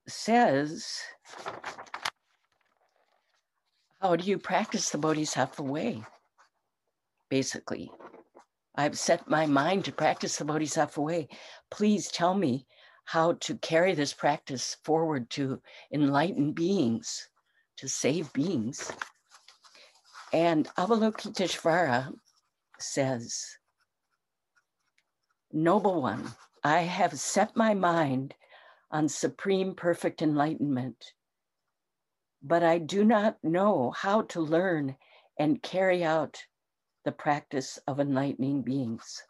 says, 0.08 1.00
how 4.06 4.14
do 4.14 4.24
you 4.24 4.38
practice 4.38 4.90
the 4.90 4.98
Bodhisattva 4.98 5.64
way? 5.64 6.00
Basically, 7.28 7.90
I've 8.76 8.96
set 8.96 9.28
my 9.28 9.46
mind 9.46 9.84
to 9.86 9.92
practice 9.92 10.36
the 10.36 10.44
Bodhisattva 10.44 11.00
way. 11.00 11.26
Please 11.72 12.06
tell 12.06 12.32
me 12.32 12.68
how 13.06 13.32
to 13.40 13.56
carry 13.56 13.94
this 13.94 14.12
practice 14.12 14.76
forward 14.84 15.28
to 15.30 15.60
enlighten 15.92 16.52
beings, 16.52 17.28
to 17.78 17.88
save 17.88 18.32
beings. 18.32 18.92
And 20.32 20.68
Avalokiteshvara 20.78 22.12
says, 22.78 23.44
Noble 25.52 26.00
one, 26.00 26.30
I 26.62 26.82
have 26.82 27.18
set 27.18 27.56
my 27.56 27.74
mind 27.74 28.34
on 28.92 29.08
supreme 29.08 29.74
perfect 29.74 30.22
enlightenment 30.22 31.12
but 32.42 32.62
I 32.62 32.78
do 32.78 33.04
not 33.04 33.36
know 33.42 33.90
how 33.90 34.22
to 34.22 34.40
learn 34.40 34.96
and 35.38 35.62
carry 35.62 36.04
out 36.04 36.44
the 37.04 37.12
practice 37.12 37.78
of 37.86 38.00
enlightening 38.00 38.62
beings. 38.62 39.22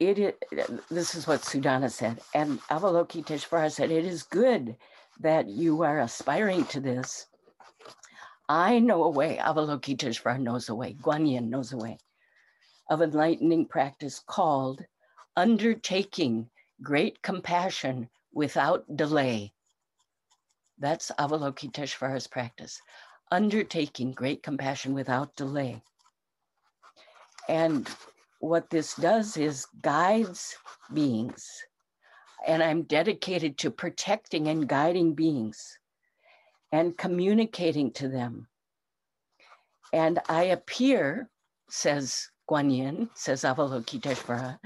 It 0.00 0.18
is, 0.18 0.32
this 0.90 1.14
is 1.14 1.26
what 1.26 1.42
Sudana 1.42 1.90
said, 1.90 2.20
and 2.34 2.60
Avalokiteshvara 2.62 3.70
said, 3.70 3.90
It 3.90 4.04
is 4.04 4.24
good 4.24 4.76
that 5.20 5.48
you 5.48 5.82
are 5.82 6.00
aspiring 6.00 6.64
to 6.66 6.80
this. 6.80 7.26
I 8.48 8.80
know 8.80 9.04
a 9.04 9.10
way, 9.10 9.38
Avalokiteshvara 9.40 10.40
knows 10.40 10.68
a 10.68 10.74
way, 10.74 10.94
Guanyin 11.00 11.48
knows 11.48 11.72
a 11.72 11.76
way 11.76 11.98
of 12.90 13.00
enlightening 13.02 13.66
practice 13.66 14.20
called 14.26 14.84
undertaking 15.36 16.48
great 16.82 17.22
compassion 17.22 18.08
without 18.32 18.84
delay. 18.96 19.52
That's 20.78 21.10
Avalokiteshvara's 21.18 22.26
practice. 22.26 22.80
Undertaking 23.30 24.12
great 24.12 24.42
compassion 24.42 24.94
without 24.94 25.34
delay. 25.36 25.82
And 27.48 27.88
what 28.40 28.70
this 28.70 28.94
does 28.94 29.36
is 29.36 29.66
guides 29.82 30.56
beings. 30.92 31.48
And 32.46 32.62
I'm 32.62 32.82
dedicated 32.82 33.56
to 33.58 33.70
protecting 33.70 34.48
and 34.48 34.68
guiding 34.68 35.14
beings 35.14 35.78
and 36.72 36.96
communicating 36.98 37.92
to 37.92 38.08
them. 38.08 38.48
And 39.92 40.18
I 40.28 40.44
appear, 40.44 41.30
says 41.70 42.28
Guanyin, 42.50 43.08
says 43.14 43.42
Avalokiteshvara, 43.42 44.58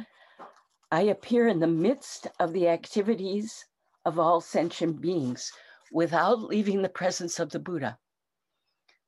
I 0.91 1.03
appear 1.03 1.49
in 1.49 1.61
the 1.61 1.67
midst 1.67 2.27
of 2.41 2.53
the 2.53 2.69
activities 2.69 3.67
of 4.05 4.19
all 4.19 4.41
sentient 4.41 5.01
beings 5.01 5.53
without 5.93 6.41
leaving 6.41 6.81
the 6.81 6.89
presence 6.89 7.39
of 7.39 7.51
the 7.51 7.59
Buddha. 7.59 7.99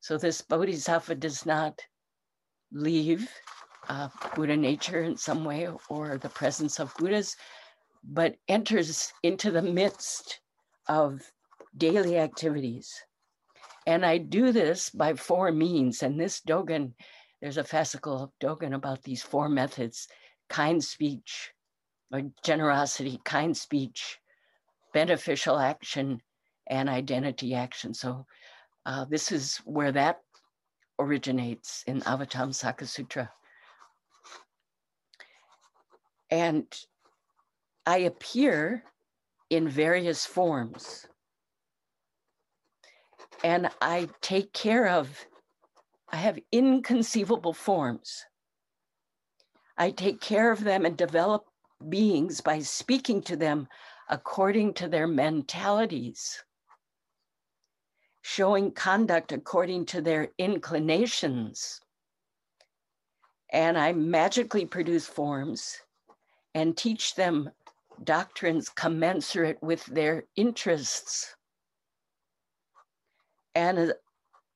So 0.00 0.18
this 0.18 0.42
Bodhisattva 0.42 1.14
does 1.14 1.46
not 1.46 1.80
leave 2.72 3.30
uh, 3.88 4.08
Buddha 4.34 4.56
nature 4.56 5.02
in 5.02 5.16
some 5.16 5.44
way 5.44 5.68
or 5.88 6.18
the 6.18 6.28
presence 6.28 6.80
of 6.80 6.94
Buddhas, 6.98 7.36
but 8.04 8.36
enters 8.48 9.12
into 9.22 9.50
the 9.50 9.62
midst 9.62 10.40
of 10.86 11.22
daily 11.76 12.18
activities. 12.18 12.92
And 13.86 14.04
I 14.04 14.18
do 14.18 14.52
this 14.52 14.90
by 14.90 15.14
four 15.14 15.50
means. 15.50 16.02
And 16.02 16.20
this 16.20 16.40
Dogen, 16.40 16.92
there's 17.40 17.58
a 17.58 17.64
fascicle 17.64 18.22
of 18.22 18.30
Dogen 18.40 18.74
about 18.74 19.02
these 19.02 19.22
four 19.22 19.48
methods 19.48 20.08
kind 20.48 20.82
speech, 20.82 21.52
generosity, 22.44 23.20
kind 23.24 23.56
speech, 23.56 24.18
beneficial 24.92 25.58
action 25.58 26.20
and 26.68 26.88
identity 26.88 27.54
action. 27.54 27.94
So 27.94 28.26
uh, 28.86 29.04
this 29.04 29.32
is 29.32 29.58
where 29.64 29.92
that 29.92 30.20
originates 30.98 31.84
in 31.86 32.00
Avatamsaka 32.02 32.86
Sutra. 32.86 33.30
And 36.30 36.64
I 37.86 37.98
appear 37.98 38.84
in 39.48 39.68
various 39.68 40.26
forms. 40.26 41.06
And 43.42 43.70
I 43.80 44.08
take 44.20 44.52
care 44.52 44.88
of, 44.88 45.08
I 46.12 46.16
have 46.16 46.38
inconceivable 46.52 47.54
forms. 47.54 48.24
I 49.78 49.90
take 49.90 50.20
care 50.20 50.52
of 50.52 50.62
them 50.62 50.84
and 50.84 50.96
develop 50.96 51.49
beings 51.88 52.40
by 52.40 52.60
speaking 52.60 53.22
to 53.22 53.36
them 53.36 53.68
according 54.08 54.74
to 54.74 54.88
their 54.88 55.06
mentalities, 55.06 56.42
showing 58.22 58.72
conduct 58.72 59.32
according 59.32 59.86
to 59.86 60.00
their 60.00 60.28
inclinations. 60.38 61.80
And 63.52 63.78
I 63.78 63.92
magically 63.92 64.66
produce 64.66 65.06
forms 65.06 65.76
and 66.54 66.76
teach 66.76 67.14
them 67.14 67.50
doctrines 68.04 68.68
commensurate 68.68 69.62
with 69.62 69.84
their 69.86 70.24
interests 70.36 71.34
and 73.54 73.78
uh, 73.78 73.92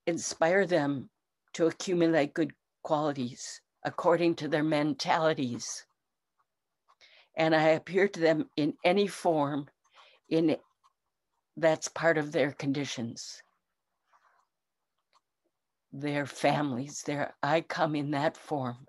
inspire 0.07 0.67
them 0.67 1.11
to 1.55 1.67
accumulate 1.67 2.35
good 2.35 2.53
qualities 2.83 3.61
according 3.85 4.35
to 4.37 4.49
their 4.49 4.65
mentalities. 4.65 5.87
And 7.37 7.55
I 7.55 7.71
appear 7.71 8.09
to 8.09 8.21
them 8.21 8.49
in 8.57 8.75
any 8.85 9.07
form 9.07 9.69
in 10.29 10.57
that's 11.57 11.89
part 11.89 12.19
of 12.19 12.33
their 12.33 12.53
conditions. 12.53 13.43
Their 15.93 16.27
families, 16.27 17.03
their 17.03 17.35
I 17.43 17.61
come 17.61 17.95
in 17.95 18.11
that 18.13 18.37
form. 18.37 18.87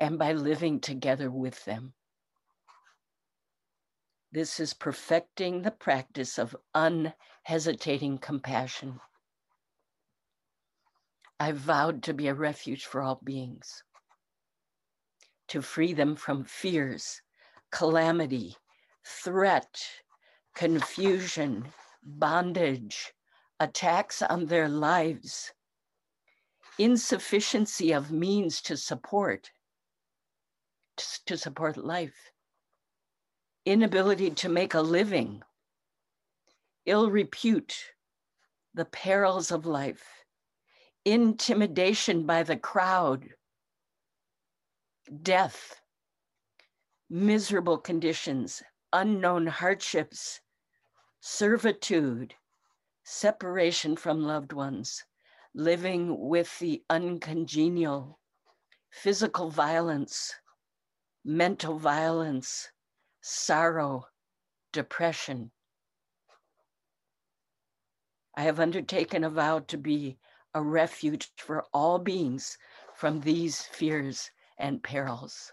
And 0.00 0.18
by 0.18 0.32
living 0.32 0.80
together 0.80 1.30
with 1.30 1.64
them. 1.64 1.94
This 4.32 4.60
is 4.60 4.74
perfecting 4.74 5.62
the 5.62 5.72
practice 5.72 6.38
of 6.38 6.56
unhesitating 6.74 8.18
compassion. 8.18 9.00
I 11.40 11.52
vowed 11.52 12.02
to 12.04 12.14
be 12.14 12.28
a 12.28 12.34
refuge 12.34 12.84
for 12.84 13.00
all 13.00 13.20
beings, 13.24 13.82
to 15.50 15.60
free 15.60 15.92
them 15.92 16.14
from 16.14 16.44
fears, 16.44 17.22
calamity, 17.72 18.56
threat, 19.04 19.82
confusion, 20.54 21.66
bondage, 22.04 23.12
attacks 23.58 24.22
on 24.22 24.46
their 24.46 24.68
lives, 24.68 25.52
insufficiency 26.78 27.92
of 27.92 28.12
means 28.12 28.62
to 28.62 28.76
support, 28.76 29.50
to 31.26 31.36
support 31.36 31.76
life, 31.76 32.32
inability 33.66 34.30
to 34.30 34.48
make 34.48 34.74
a 34.74 34.80
living, 34.80 35.42
ill 36.86 37.10
repute, 37.10 37.76
the 38.74 38.84
perils 38.84 39.50
of 39.50 39.66
life, 39.66 40.24
intimidation 41.04 42.24
by 42.24 42.44
the 42.44 42.56
crowd, 42.56 43.30
death, 45.22 45.80
miserable 47.08 47.78
conditions, 47.78 48.62
unknown 48.92 49.46
hardships, 49.46 50.40
servitude, 51.20 52.34
separation 53.02 53.96
from 53.96 54.22
loved 54.22 54.52
ones, 54.52 55.04
living 55.54 56.28
with 56.28 56.56
the 56.60 56.82
uncongenial, 56.88 58.20
physical 58.90 59.50
violence, 59.50 60.34
mental 61.24 61.76
violence, 61.76 62.70
sorrow, 63.20 64.04
depression. 64.72 65.50
I 68.36 68.42
have 68.42 68.60
undertaken 68.60 69.24
a 69.24 69.30
vow 69.30 69.58
to 69.58 69.76
be 69.76 70.18
a 70.54 70.62
refuge 70.62 71.30
for 71.36 71.66
all 71.72 71.98
beings 71.98 72.56
from 72.94 73.20
these 73.20 73.62
fears 73.62 74.30
and 74.60 74.82
perils. 74.82 75.52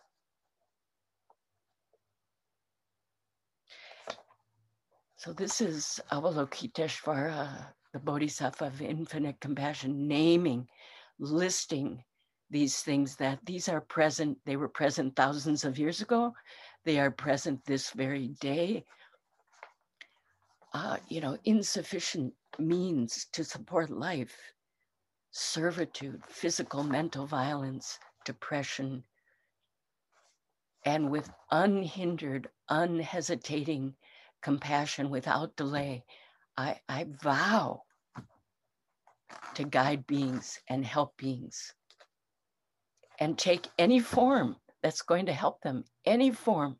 So 5.17 5.33
this 5.33 5.61
is 5.61 5.99
Avalokiteshvara, 6.11 7.73
the 7.91 7.99
Bodhisattva 7.99 8.65
of 8.65 8.81
infinite 8.81 9.39
compassion, 9.39 10.07
naming, 10.07 10.67
listing 11.19 12.03
these 12.49 12.81
things 12.81 13.15
that 13.15 13.39
these 13.43 13.67
are 13.67 13.81
present. 13.81 14.37
They 14.45 14.55
were 14.55 14.69
present 14.69 15.15
thousands 15.15 15.65
of 15.65 15.79
years 15.79 16.01
ago. 16.01 16.33
They 16.85 16.99
are 16.99 17.11
present 17.11 17.65
this 17.65 17.89
very 17.91 18.29
day. 18.39 18.85
Uh, 20.73 20.97
you 21.09 21.19
know, 21.19 21.37
insufficient 21.45 22.33
means 22.59 23.25
to 23.33 23.43
support 23.43 23.89
life, 23.89 24.35
servitude, 25.31 26.21
physical, 26.27 26.83
mental 26.83 27.25
violence, 27.25 27.97
depression, 28.27 29.03
and 30.85 31.09
with 31.09 31.29
unhindered, 31.49 32.49
unhesitating 32.69 33.95
compassion 34.41 35.09
without 35.09 35.55
delay, 35.55 36.03
I, 36.57 36.79
I 36.89 37.07
vow 37.23 37.83
to 39.55 39.63
guide 39.63 40.05
beings 40.05 40.59
and 40.67 40.85
help 40.85 41.15
beings 41.17 41.73
and 43.19 43.37
take 43.37 43.67
any 43.79 43.99
form 44.01 44.57
that's 44.83 45.01
going 45.01 45.25
to 45.27 45.33
help 45.33 45.61
them, 45.61 45.85
any 46.05 46.31
form. 46.31 46.77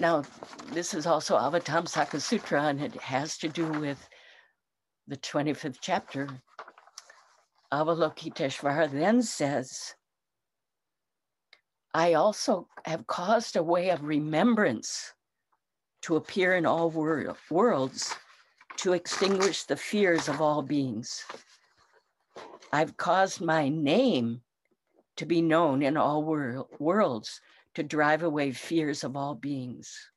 Now, 0.00 0.24
this 0.72 0.94
is 0.94 1.06
also 1.06 1.36
Avatamsaka 1.36 2.20
Sutra, 2.20 2.62
and 2.62 2.80
it 2.80 2.94
has 2.94 3.36
to 3.38 3.48
do 3.48 3.66
with 3.68 4.08
the 5.06 5.16
25th 5.16 5.78
chapter. 5.80 6.28
Avalokiteshvara 7.72 8.90
then 8.90 9.22
says, 9.22 9.94
I 11.94 12.14
also 12.14 12.68
have 12.84 13.06
caused 13.06 13.56
a 13.56 13.62
way 13.62 13.90
of 13.90 14.04
remembrance 14.04 15.12
to 16.02 16.16
appear 16.16 16.54
in 16.56 16.66
all 16.66 16.90
wor- 16.90 17.36
worlds 17.50 18.14
to 18.78 18.92
extinguish 18.92 19.64
the 19.64 19.76
fears 19.76 20.28
of 20.28 20.40
all 20.40 20.62
beings. 20.62 21.24
I've 22.72 22.96
caused 22.96 23.40
my 23.40 23.68
name 23.68 24.42
to 25.16 25.26
be 25.26 25.40
known 25.42 25.82
in 25.82 25.96
all 25.96 26.22
wor- 26.24 26.66
worlds 26.78 27.40
to 27.74 27.82
drive 27.82 28.22
away 28.22 28.52
fears 28.52 29.04
of 29.04 29.16
all 29.16 29.34
beings. 29.34 30.11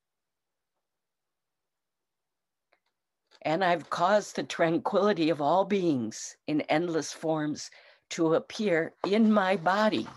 And 3.45 3.63
I've 3.63 3.89
caused 3.89 4.35
the 4.35 4.43
tranquility 4.43 5.29
of 5.29 5.41
all 5.41 5.63
beings 5.63 6.35
in 6.47 6.61
endless 6.61 7.13
forms 7.13 7.71
to 8.09 8.33
appear 8.33 8.93
in 9.05 9.31
my 9.31 9.55
body, 9.55 10.07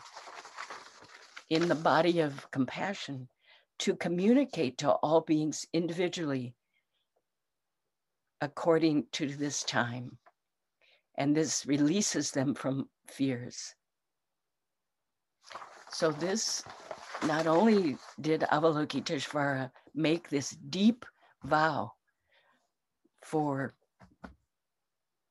in 1.50 1.68
the 1.68 1.74
body 1.76 2.20
of 2.20 2.50
compassion, 2.50 3.28
to 3.80 3.94
communicate 3.94 4.78
to 4.78 4.90
all 4.90 5.20
beings 5.20 5.66
individually 5.72 6.54
according 8.40 9.06
to 9.12 9.28
this 9.28 9.62
time 9.62 10.18
and 11.18 11.36
this 11.36 11.66
releases 11.66 12.30
them 12.30 12.54
from 12.54 12.88
fears. 13.08 13.74
So 15.90 16.12
this 16.12 16.62
not 17.26 17.46
only 17.46 17.96
did 18.20 18.42
Avalokiteshvara 18.42 19.70
make 19.94 20.28
this 20.28 20.50
deep 20.50 21.04
vow 21.42 21.92
for 23.30 23.74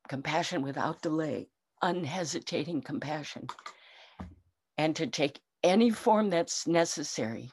compassion 0.07 0.62
without 0.62 1.01
delay, 1.01 1.49
unhesitating 1.81 2.81
compassion, 2.81 3.47
and 4.77 4.95
to 4.95 5.07
take 5.07 5.39
any 5.63 5.89
form 5.89 6.29
that's 6.29 6.67
necessary, 6.67 7.51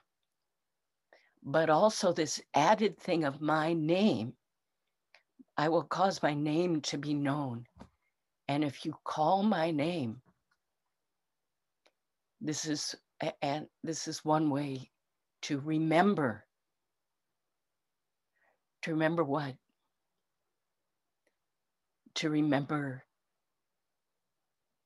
but 1.42 1.70
also 1.70 2.12
this 2.12 2.40
added 2.54 2.98
thing 2.98 3.24
of 3.24 3.40
my 3.40 3.72
name. 3.72 4.34
I 5.56 5.68
will 5.68 5.84
cause 5.84 6.22
my 6.22 6.34
name 6.34 6.80
to 6.82 6.98
be 6.98 7.14
known 7.14 7.66
and 8.48 8.64
if 8.64 8.84
you 8.84 8.94
call 9.04 9.42
my 9.42 9.70
name, 9.70 10.20
this 12.40 12.66
is 12.66 12.94
and 13.40 13.66
this 13.82 14.06
is 14.06 14.24
one 14.24 14.50
way 14.50 14.90
to 15.42 15.60
remember. 15.60 16.44
To 18.82 18.90
remember 18.90 19.24
what? 19.24 19.54
To 22.16 22.30
remember 22.30 23.04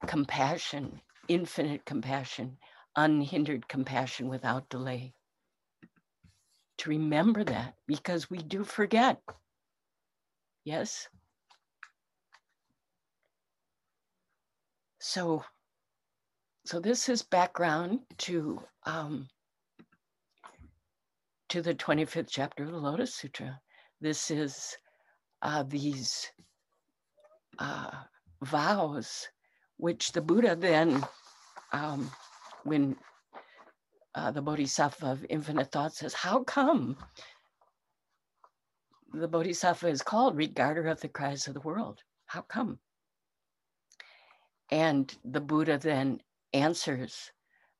compassion, 0.06 1.00
infinite 1.28 1.84
compassion, 1.84 2.58
unhindered 2.96 3.68
compassion 3.68 4.28
without 4.28 4.68
delay. 4.68 5.12
To 6.78 6.90
remember 6.90 7.44
that 7.44 7.74
because 7.86 8.30
we 8.30 8.38
do 8.38 8.64
forget. 8.64 9.20
Yes? 10.64 11.08
So, 15.00 15.44
so 16.64 16.80
this 16.80 17.08
is 17.08 17.22
background 17.22 18.00
to 18.18 18.62
um, 18.84 19.28
to 21.48 21.62
the 21.62 21.74
25th 21.74 22.28
chapter 22.28 22.64
of 22.64 22.70
the 22.70 22.76
Lotus 22.76 23.14
Sutra. 23.14 23.58
This 24.00 24.30
is 24.30 24.76
uh, 25.42 25.62
these 25.62 26.30
uh, 27.58 27.90
vows, 28.42 29.28
which 29.76 30.12
the 30.12 30.20
Buddha 30.20 30.56
then, 30.56 31.04
um, 31.72 32.10
when 32.64 32.96
uh, 34.14 34.30
the 34.30 34.42
Bodhisattva 34.42 35.06
of 35.06 35.26
infinite 35.28 35.70
thought 35.70 35.94
says, 35.94 36.14
How 36.14 36.42
come 36.44 36.96
the 39.12 39.28
Bodhisattva 39.28 39.88
is 39.88 40.02
called 40.02 40.36
regarder 40.36 40.86
of 40.88 41.00
the 41.00 41.08
cries 41.08 41.46
of 41.46 41.54
the 41.54 41.60
world? 41.60 42.02
How 42.26 42.42
come? 42.42 42.78
And 44.70 45.14
the 45.24 45.40
Buddha 45.40 45.78
then 45.78 46.20
answers 46.52 47.32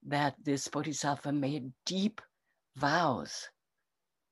that 0.06 0.34
this 0.42 0.68
Bodhisattva 0.68 1.32
made 1.32 1.72
deep 1.84 2.20
vows. 2.76 3.48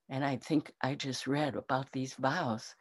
And 0.08 0.24
I 0.24 0.36
think 0.36 0.72
I 0.80 0.94
just 0.94 1.26
read 1.26 1.56
about 1.56 1.90
these 1.92 2.14
vows 2.14 2.74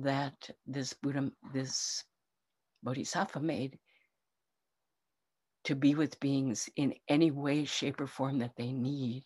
that 0.00 0.50
this 0.66 0.92
Buddha, 0.94 1.30
this 1.52 2.04
Bodhisattva 2.82 3.40
made 3.40 3.78
to 5.64 5.76
be 5.76 5.94
with 5.94 6.18
beings 6.20 6.68
in 6.76 6.94
any 7.08 7.30
way, 7.30 7.64
shape, 7.64 8.00
or 8.00 8.06
form 8.06 8.38
that 8.40 8.56
they 8.56 8.72
need. 8.72 9.22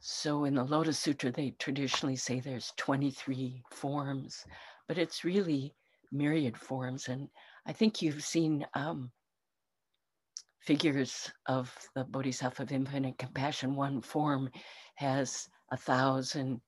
So 0.00 0.44
in 0.44 0.54
the 0.54 0.64
Lotus 0.64 0.98
Sutra, 0.98 1.30
they 1.30 1.50
traditionally 1.58 2.16
say 2.16 2.40
there's 2.40 2.72
23 2.76 3.62
forms, 3.70 4.44
but 4.88 4.98
it's 4.98 5.24
really 5.24 5.74
myriad 6.10 6.56
forms. 6.56 7.08
And 7.08 7.28
I 7.66 7.72
think 7.72 8.00
you've 8.00 8.24
seen 8.24 8.66
um, 8.74 9.10
figures 10.60 11.30
of 11.46 11.74
the 11.94 12.04
Bodhisattva 12.04 12.62
of 12.62 12.72
infinite 12.72 13.18
compassion. 13.18 13.76
One 13.76 14.00
form 14.00 14.50
has 14.96 15.48
a 15.70 15.76
thousand 15.76 16.60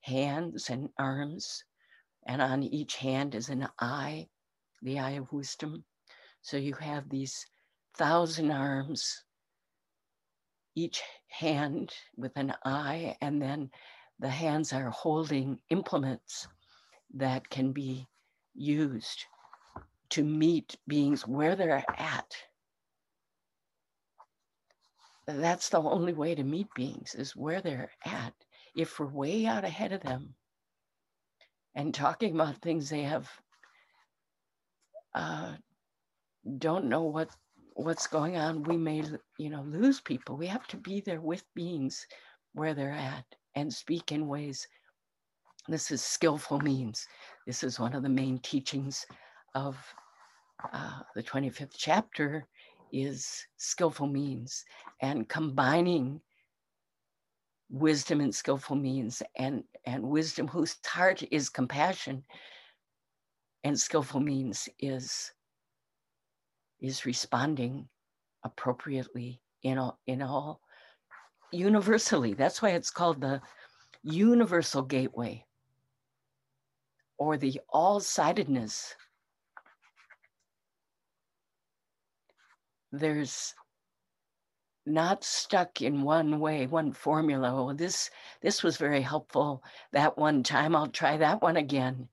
hands 0.00 0.70
and 0.70 0.88
arms, 0.98 1.64
and 2.26 2.40
on 2.40 2.62
each 2.62 2.96
hand 2.96 3.34
is 3.34 3.48
an 3.48 3.68
eye, 3.80 4.28
the 4.82 4.98
eye 4.98 5.12
of 5.12 5.32
wisdom. 5.32 5.84
So 6.42 6.56
you 6.56 6.74
have 6.74 7.08
these 7.08 7.46
thousand 7.96 8.50
arms, 8.50 9.24
each 10.74 11.02
hand 11.28 11.92
with 12.16 12.32
an 12.36 12.54
eye, 12.64 13.16
and 13.20 13.40
then 13.40 13.70
the 14.20 14.28
hands 14.28 14.72
are 14.72 14.90
holding 14.90 15.58
implements 15.70 16.46
that 17.14 17.48
can 17.50 17.72
be 17.72 18.06
used 18.54 19.24
to 20.10 20.22
meet 20.22 20.76
beings 20.86 21.26
where 21.26 21.56
they're 21.56 21.84
at. 21.96 22.36
That's 25.26 25.70
the 25.70 25.82
only 25.82 26.12
way 26.14 26.34
to 26.34 26.44
meet 26.44 26.68
beings 26.74 27.14
is 27.14 27.36
where 27.36 27.60
they're 27.62 27.90
at. 28.04 28.34
If 28.76 28.98
we're 29.00 29.06
way 29.06 29.46
out 29.46 29.64
ahead 29.64 29.92
of 29.92 30.02
them 30.02 30.34
and 31.74 31.94
talking 31.94 32.34
about 32.34 32.58
things 32.62 32.90
they 32.90 33.02
have 33.02 33.30
uh, 35.14 35.54
don't 36.58 36.86
know 36.86 37.04
what 37.04 37.30
what's 37.74 38.06
going 38.06 38.36
on, 38.36 38.64
we 38.64 38.76
may 38.76 39.04
you 39.38 39.50
know 39.50 39.62
lose 39.62 40.00
people. 40.00 40.36
We 40.36 40.46
have 40.48 40.66
to 40.68 40.76
be 40.76 41.00
there 41.00 41.20
with 41.20 41.44
beings 41.54 42.06
where 42.54 42.74
they're 42.74 42.92
at 42.92 43.24
and 43.56 43.72
speak 43.72 44.12
in 44.12 44.28
ways 44.28 44.66
this 45.68 45.90
is 45.90 46.02
skillful 46.02 46.60
means. 46.60 47.06
This 47.46 47.64
is 47.64 47.80
one 47.80 47.94
of 47.94 48.02
the 48.02 48.08
main 48.08 48.38
teachings 48.40 49.06
of 49.54 49.76
uh, 50.72 51.00
the 51.14 51.22
25th 51.22 51.74
chapter 51.76 52.46
is 53.04 53.46
skillful 53.56 54.06
means 54.06 54.64
and 55.02 55.28
combining 55.28 56.20
wisdom 57.68 58.20
and 58.20 58.34
skillful 58.34 58.76
means 58.76 59.22
and, 59.36 59.64
and 59.84 60.02
wisdom 60.02 60.48
whose 60.48 60.76
heart 60.86 61.22
is 61.30 61.48
compassion 61.48 62.24
and 63.64 63.78
skillful 63.78 64.20
means 64.20 64.68
is 64.78 65.32
is 66.80 67.06
responding 67.06 67.88
appropriately 68.44 69.40
in 69.62 69.78
all 69.78 69.98
in 70.06 70.22
all 70.22 70.60
universally. 71.52 72.34
That's 72.34 72.62
why 72.62 72.70
it's 72.70 72.90
called 72.90 73.20
the 73.20 73.40
universal 74.02 74.82
gateway 74.82 75.44
or 77.18 77.36
the 77.36 77.60
all-sidedness 77.70 78.94
there's 82.92 83.54
not 84.86 85.24
stuck 85.24 85.82
in 85.82 86.02
one 86.02 86.38
way 86.38 86.66
one 86.66 86.92
formula. 86.92 87.52
Oh 87.52 87.72
this 87.72 88.10
this 88.40 88.62
was 88.62 88.76
very 88.76 89.02
helpful 89.02 89.62
that 89.92 90.16
one 90.16 90.42
time. 90.42 90.76
I'll 90.76 90.88
try 90.88 91.16
that 91.16 91.42
one 91.42 91.56
again 91.56 92.08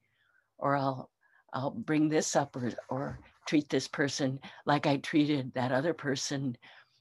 or 0.58 0.76
i'll 0.76 1.10
i'll 1.54 1.72
bring 1.72 2.10
this 2.10 2.36
up 2.36 2.56
or 2.56 2.72
or 2.90 3.20
treat 3.46 3.70
this 3.70 3.88
person 3.88 4.40
like 4.66 4.88
i 4.88 4.98
treated 4.98 5.54
that 5.54 5.72
other 5.72 5.94
person 5.94 6.58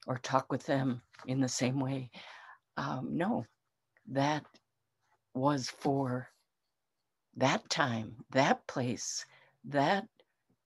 or 0.06 0.18
talk 0.18 0.50
with 0.50 0.66
them 0.66 1.00
in 1.26 1.40
the 1.40 1.48
same 1.48 1.78
way. 1.78 2.10
Um, 2.76 3.16
no 3.16 3.46
that 4.08 4.44
was 5.34 5.68
for 5.68 6.28
that 7.36 7.68
time, 7.70 8.16
that 8.32 8.66
place, 8.66 9.24
that 9.64 10.06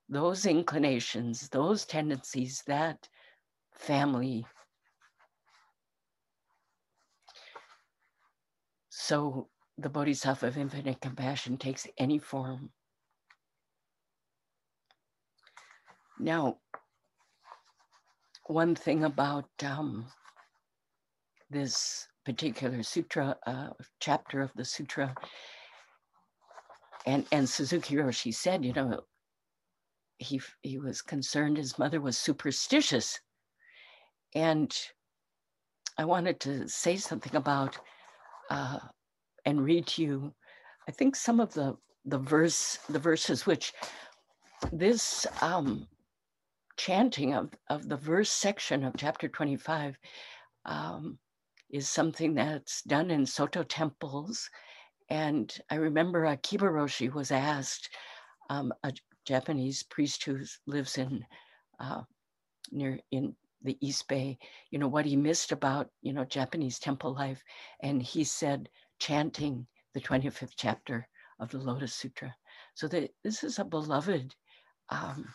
those 0.08 0.46
inclinations, 0.46 1.48
those 1.48 1.84
tendencies, 1.84 2.62
that 2.66 3.08
family. 3.74 4.46
So 8.90 9.48
the 9.78 9.88
Bodhisattva 9.88 10.46
of 10.46 10.56
infinite 10.56 11.00
compassion 11.00 11.58
takes 11.58 11.86
any 11.98 12.18
form. 12.18 12.70
Now, 16.18 16.58
one 18.46 18.74
thing 18.74 19.04
about 19.04 19.50
um, 19.62 20.06
this 21.50 22.08
particular 22.24 22.82
sutra, 22.82 23.36
uh, 23.46 23.68
chapter 24.00 24.40
of 24.40 24.50
the 24.54 24.64
sutra, 24.64 25.14
and 27.04 27.26
and 27.32 27.48
Suzuki 27.48 27.96
Roshi 27.96 28.34
said, 28.34 28.64
you 28.64 28.72
know, 28.72 29.00
he 30.18 30.40
he 30.62 30.78
was 30.78 31.02
concerned 31.02 31.56
his 31.56 31.78
mother 31.78 32.00
was 32.00 32.18
superstitious, 32.18 33.20
and 34.34 34.74
I 35.98 36.04
wanted 36.04 36.40
to 36.40 36.68
say 36.68 36.96
something 36.96 37.36
about 37.36 37.78
uh, 38.50 38.78
and 39.44 39.64
read 39.64 39.86
to 39.88 40.02
you. 40.02 40.34
I 40.88 40.92
think 40.92 41.16
some 41.16 41.40
of 41.40 41.52
the 41.54 41.76
the 42.04 42.18
verse 42.18 42.78
the 42.88 42.98
verses 42.98 43.46
which 43.46 43.72
this 44.72 45.26
um, 45.42 45.86
chanting 46.76 47.34
of 47.34 47.50
of 47.68 47.88
the 47.88 47.96
verse 47.96 48.30
section 48.30 48.84
of 48.84 48.94
chapter 48.96 49.28
twenty 49.28 49.56
five. 49.56 49.98
Um, 50.64 51.18
is 51.68 51.88
something 51.88 52.34
that's 52.34 52.82
done 52.82 53.10
in 53.10 53.26
Soto 53.26 53.64
temples 53.64 54.48
and 55.08 55.56
I 55.70 55.76
remember 55.76 56.24
Akiba 56.24 56.66
Roshi 56.66 57.12
was 57.12 57.30
asked, 57.30 57.90
um, 58.50 58.72
a 58.82 58.92
Japanese 59.26 59.82
priest 59.82 60.24
who 60.24 60.38
lives 60.66 60.98
in 60.98 61.24
uh, 61.80 62.02
near 62.70 62.98
in 63.10 63.34
the 63.62 63.76
East 63.80 64.06
Bay, 64.08 64.38
you 64.70 64.78
know, 64.78 64.88
what 64.88 65.06
he 65.06 65.16
missed 65.16 65.52
about, 65.52 65.90
you 66.02 66.12
know, 66.12 66.24
Japanese 66.24 66.78
temple 66.78 67.14
life. 67.14 67.42
And 67.80 68.00
he 68.00 68.24
said, 68.24 68.68
chanting 68.98 69.66
the 69.92 70.00
25th 70.00 70.52
chapter 70.56 71.08
of 71.40 71.50
the 71.50 71.58
Lotus 71.58 71.94
Sutra. 71.94 72.34
So 72.74 72.86
that 72.88 73.10
this 73.24 73.42
is 73.42 73.58
a 73.58 73.64
beloved 73.64 74.34
um, 74.90 75.26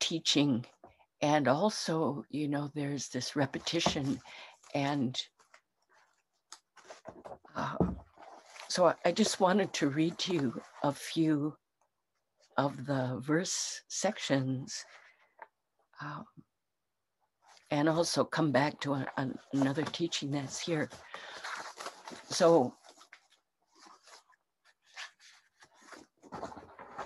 teaching. 0.00 0.66
And 1.20 1.48
also, 1.48 2.24
you 2.30 2.48
know, 2.48 2.70
there's 2.74 3.08
this 3.08 3.36
repetition 3.36 4.20
and 4.74 5.20
uh, 7.56 7.76
so 8.78 8.94
I 9.04 9.10
just 9.10 9.40
wanted 9.40 9.72
to 9.72 9.88
read 9.88 10.16
to 10.18 10.32
you 10.32 10.62
a 10.84 10.92
few 10.92 11.56
of 12.56 12.86
the 12.86 13.20
verse 13.20 13.82
sections 13.88 14.84
um, 16.00 16.24
and 17.72 17.88
also 17.88 18.22
come 18.22 18.52
back 18.52 18.78
to 18.82 18.92
a, 18.92 19.06
another 19.52 19.82
teaching 19.82 20.30
that's 20.30 20.60
here. 20.60 20.88
So, 22.28 22.72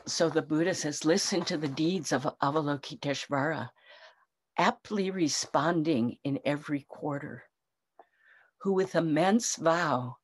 so 0.04 0.28
the 0.28 0.42
Buddha 0.42 0.74
says, 0.74 1.06
listen 1.06 1.42
to 1.46 1.56
the 1.56 1.68
deeds 1.68 2.12
of 2.12 2.28
Avalokiteshvara, 2.42 3.70
aptly 4.58 5.11
responding 5.11 6.18
in 6.22 6.38
every 6.44 6.85
quarter, 6.87 7.44
who 8.61 8.74
with 8.74 8.94
immense 8.94 9.56
vow, 9.56 10.16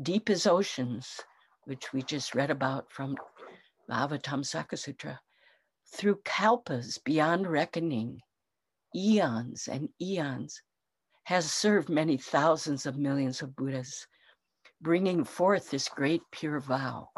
deep 0.00 0.30
as 0.30 0.46
oceans, 0.46 1.20
which 1.64 1.92
we 1.92 2.02
just 2.02 2.34
read 2.34 2.50
about 2.50 2.90
from 2.90 3.16
the 3.88 3.94
Avatamsaka 3.94 4.78
Sutra, 4.78 5.20
through 5.94 6.20
kalpas 6.24 6.98
beyond 7.04 7.46
reckoning, 7.46 8.20
eons 8.94 9.68
and 9.68 9.88
eons, 10.00 10.62
has 11.24 11.50
served 11.52 11.88
many 11.88 12.16
thousands 12.16 12.86
of 12.86 12.96
millions 12.96 13.42
of 13.42 13.54
Buddhas, 13.54 14.06
bringing 14.80 15.24
forth 15.24 15.70
this 15.70 15.88
great 15.88 16.22
pure 16.32 16.58
vow. 16.58 17.08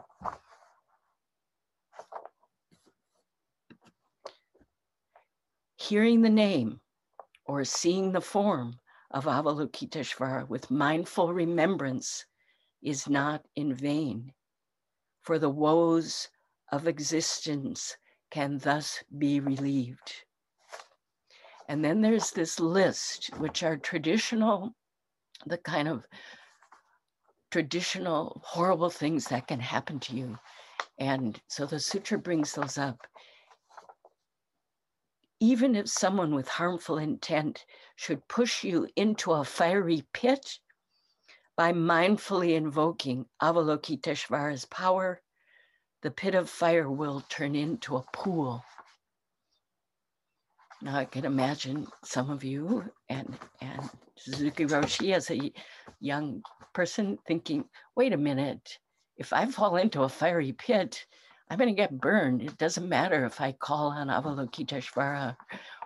Hearing 5.76 6.22
the 6.22 6.30
name 6.30 6.80
or 7.46 7.64
seeing 7.64 8.12
the 8.12 8.20
form 8.20 8.78
of 9.10 9.26
Avalokiteshvara 9.26 10.48
with 10.48 10.70
mindful 10.70 11.32
remembrance 11.32 12.24
is 12.84 13.08
not 13.08 13.44
in 13.56 13.74
vain, 13.74 14.32
for 15.22 15.38
the 15.38 15.50
woes 15.50 16.28
of 16.70 16.86
existence 16.86 17.96
can 18.30 18.58
thus 18.58 19.02
be 19.18 19.40
relieved. 19.40 20.24
And 21.68 21.84
then 21.84 22.02
there's 22.02 22.30
this 22.30 22.60
list, 22.60 23.30
which 23.38 23.62
are 23.62 23.78
traditional, 23.78 24.74
the 25.46 25.58
kind 25.58 25.88
of 25.88 26.06
traditional 27.50 28.42
horrible 28.44 28.90
things 28.90 29.26
that 29.28 29.46
can 29.46 29.60
happen 29.60 29.98
to 30.00 30.14
you. 30.14 30.38
And 30.98 31.40
so 31.48 31.64
the 31.64 31.80
sutra 31.80 32.18
brings 32.18 32.52
those 32.52 32.76
up. 32.76 33.06
Even 35.40 35.74
if 35.74 35.88
someone 35.88 36.34
with 36.34 36.48
harmful 36.48 36.98
intent 36.98 37.64
should 37.96 38.26
push 38.28 38.64
you 38.64 38.88
into 38.96 39.32
a 39.32 39.44
fiery 39.44 40.04
pit 40.12 40.58
by 41.56 41.72
mindfully 41.72 42.54
invoking 42.54 43.26
Avalokiteshvara's 43.42 44.64
power, 44.66 45.20
the 46.02 46.10
pit 46.10 46.34
of 46.34 46.50
fire 46.50 46.90
will 46.90 47.22
turn 47.28 47.54
into 47.54 47.96
a 47.96 48.04
pool. 48.12 48.64
Now 50.82 50.96
I 50.96 51.04
can 51.04 51.24
imagine 51.24 51.86
some 52.04 52.30
of 52.30 52.44
you 52.44 52.84
and 53.08 53.38
and 53.60 53.88
Suzuki 54.16 54.66
Roshi 54.66 55.14
as 55.14 55.30
a 55.30 55.52
young 56.00 56.42
person 56.72 57.18
thinking, 57.26 57.64
wait 57.96 58.12
a 58.12 58.18
minute, 58.18 58.78
if 59.16 59.32
I 59.32 59.46
fall 59.46 59.76
into 59.76 60.02
a 60.02 60.08
fiery 60.08 60.52
pit, 60.52 61.06
I'm 61.48 61.58
going 61.58 61.68
to 61.70 61.74
get 61.74 62.00
burned. 62.00 62.42
It 62.42 62.58
doesn't 62.58 62.88
matter 62.88 63.24
if 63.24 63.40
I 63.40 63.52
call 63.52 63.88
on 63.88 64.08
Avalokiteshvara 64.08 65.36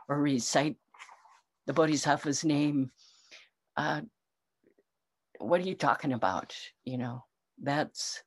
or 0.08 0.20
recite 0.20 0.76
the 1.66 1.72
Bodhisattva's 1.72 2.44
name. 2.44 2.90
Uh, 3.76 4.02
what 5.38 5.60
are 5.60 5.64
you 5.64 5.74
talking 5.74 6.12
about? 6.12 6.54
You 6.84 6.98
know, 6.98 7.24
that's 7.62 8.22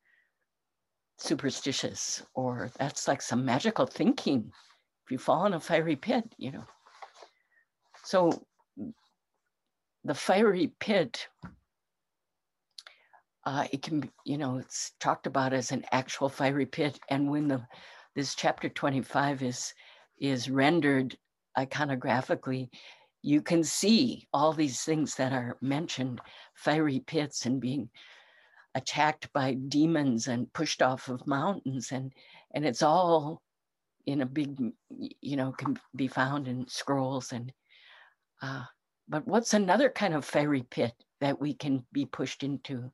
superstitious 1.17 2.23
or 2.33 2.71
that's 2.77 3.07
like 3.07 3.21
some 3.21 3.45
magical 3.45 3.85
thinking. 3.85 4.51
If 5.05 5.11
you 5.11 5.17
fall 5.17 5.45
in 5.45 5.53
a 5.53 5.59
fiery 5.59 5.95
pit 5.95 6.23
you 6.37 6.51
know. 6.51 6.63
So 8.03 8.45
the 10.03 10.15
fiery 10.15 10.73
pit 10.79 11.27
uh, 13.45 13.65
it 13.71 13.81
can 13.81 13.99
be 13.99 14.09
you 14.25 14.37
know 14.37 14.57
it's 14.57 14.91
talked 14.99 15.27
about 15.27 15.53
as 15.53 15.71
an 15.71 15.85
actual 15.91 16.29
fiery 16.29 16.65
pit. 16.65 16.99
And 17.09 17.29
when 17.29 17.47
the 17.47 17.65
this 18.15 18.35
chapter 18.35 18.69
25 18.69 19.43
is 19.43 19.73
is 20.19 20.49
rendered 20.49 21.17
iconographically 21.57 22.69
you 23.21 23.41
can 23.41 23.63
see 23.63 24.27
all 24.33 24.53
these 24.53 24.81
things 24.83 25.15
that 25.15 25.31
are 25.31 25.57
mentioned 25.61 26.19
fiery 26.55 26.99
pits 26.99 27.45
and 27.45 27.61
being 27.61 27.89
attacked 28.75 29.31
by 29.33 29.53
demons 29.53 30.27
and 30.27 30.51
pushed 30.53 30.81
off 30.81 31.09
of 31.09 31.27
mountains 31.27 31.91
and 31.91 32.13
and 32.53 32.65
it's 32.65 32.81
all 32.81 33.41
in 34.05 34.21
a 34.21 34.25
big 34.25 34.57
you 35.21 35.35
know 35.35 35.51
can 35.51 35.77
be 35.95 36.07
found 36.07 36.47
in 36.47 36.67
scrolls 36.67 37.31
and 37.33 37.51
uh, 38.41 38.63
but 39.07 39.27
what's 39.27 39.53
another 39.53 39.89
kind 39.89 40.13
of 40.13 40.25
fiery 40.25 40.63
pit 40.63 40.93
that 41.19 41.39
we 41.39 41.53
can 41.53 41.85
be 41.91 42.05
pushed 42.05 42.43
into? 42.43 42.91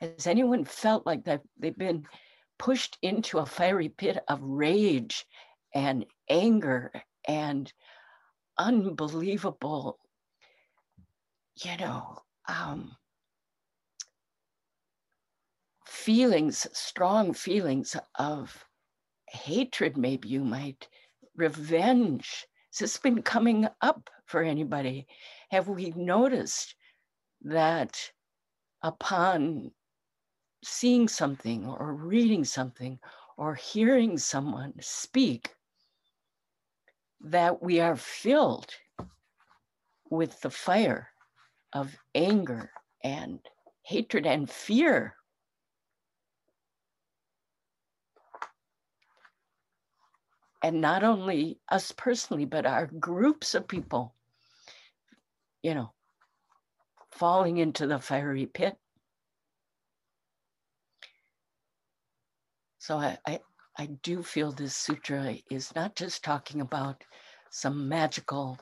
Has 0.00 0.26
anyone 0.26 0.64
felt 0.64 1.04
like 1.04 1.24
that 1.24 1.42
they've 1.58 1.76
been 1.76 2.06
pushed 2.58 2.96
into 3.02 3.38
a 3.38 3.46
fiery 3.46 3.88
pit 3.88 4.18
of 4.28 4.40
rage 4.42 5.26
and 5.74 6.06
anger 6.30 6.92
and 7.26 7.72
unbelievable 8.58 9.98
you 11.64 11.76
know 11.78 12.18
um, 12.48 12.96
feelings, 16.08 16.66
strong 16.72 17.34
feelings 17.34 17.96
of 18.14 18.64
hatred, 19.28 19.96
maybe 19.96 20.28
you 20.28 20.44
might, 20.44 20.88
revenge. 21.36 22.46
Has 22.72 22.78
this 22.78 22.96
been 22.98 23.22
coming 23.22 23.68
up 23.82 24.08
for 24.26 24.42
anybody? 24.42 25.06
Have 25.50 25.68
we 25.68 25.92
noticed 25.96 26.74
that 27.42 28.10
upon 28.82 29.70
seeing 30.64 31.08
something 31.08 31.66
or 31.66 31.94
reading 31.94 32.44
something 32.44 32.98
or 33.36 33.54
hearing 33.54 34.18
someone 34.18 34.74
speak, 34.80 35.54
that 37.20 37.62
we 37.62 37.80
are 37.80 37.96
filled 37.96 38.74
with 40.10 40.40
the 40.40 40.50
fire 40.50 41.08
of 41.72 41.96
anger 42.14 42.70
and 43.02 43.40
hatred 43.82 44.26
and 44.26 44.48
fear 44.48 45.14
and 50.62 50.80
not 50.80 51.04
only 51.04 51.58
us 51.68 51.92
personally, 51.92 52.44
but 52.44 52.66
our 52.66 52.86
groups 52.86 53.54
of 53.54 53.68
people, 53.68 54.14
you 55.62 55.74
know, 55.74 55.92
falling 57.12 57.58
into 57.58 57.86
the 57.86 57.98
fiery 57.98 58.46
pit. 58.46 58.76
So 62.78 62.98
I, 62.98 63.40
I 63.80 63.86
do 63.86 64.24
feel 64.24 64.50
this 64.50 64.74
sutra 64.74 65.36
is 65.50 65.72
not 65.76 65.94
just 65.94 66.24
talking 66.24 66.60
about 66.60 67.04
some 67.50 67.88
magical 67.88 68.58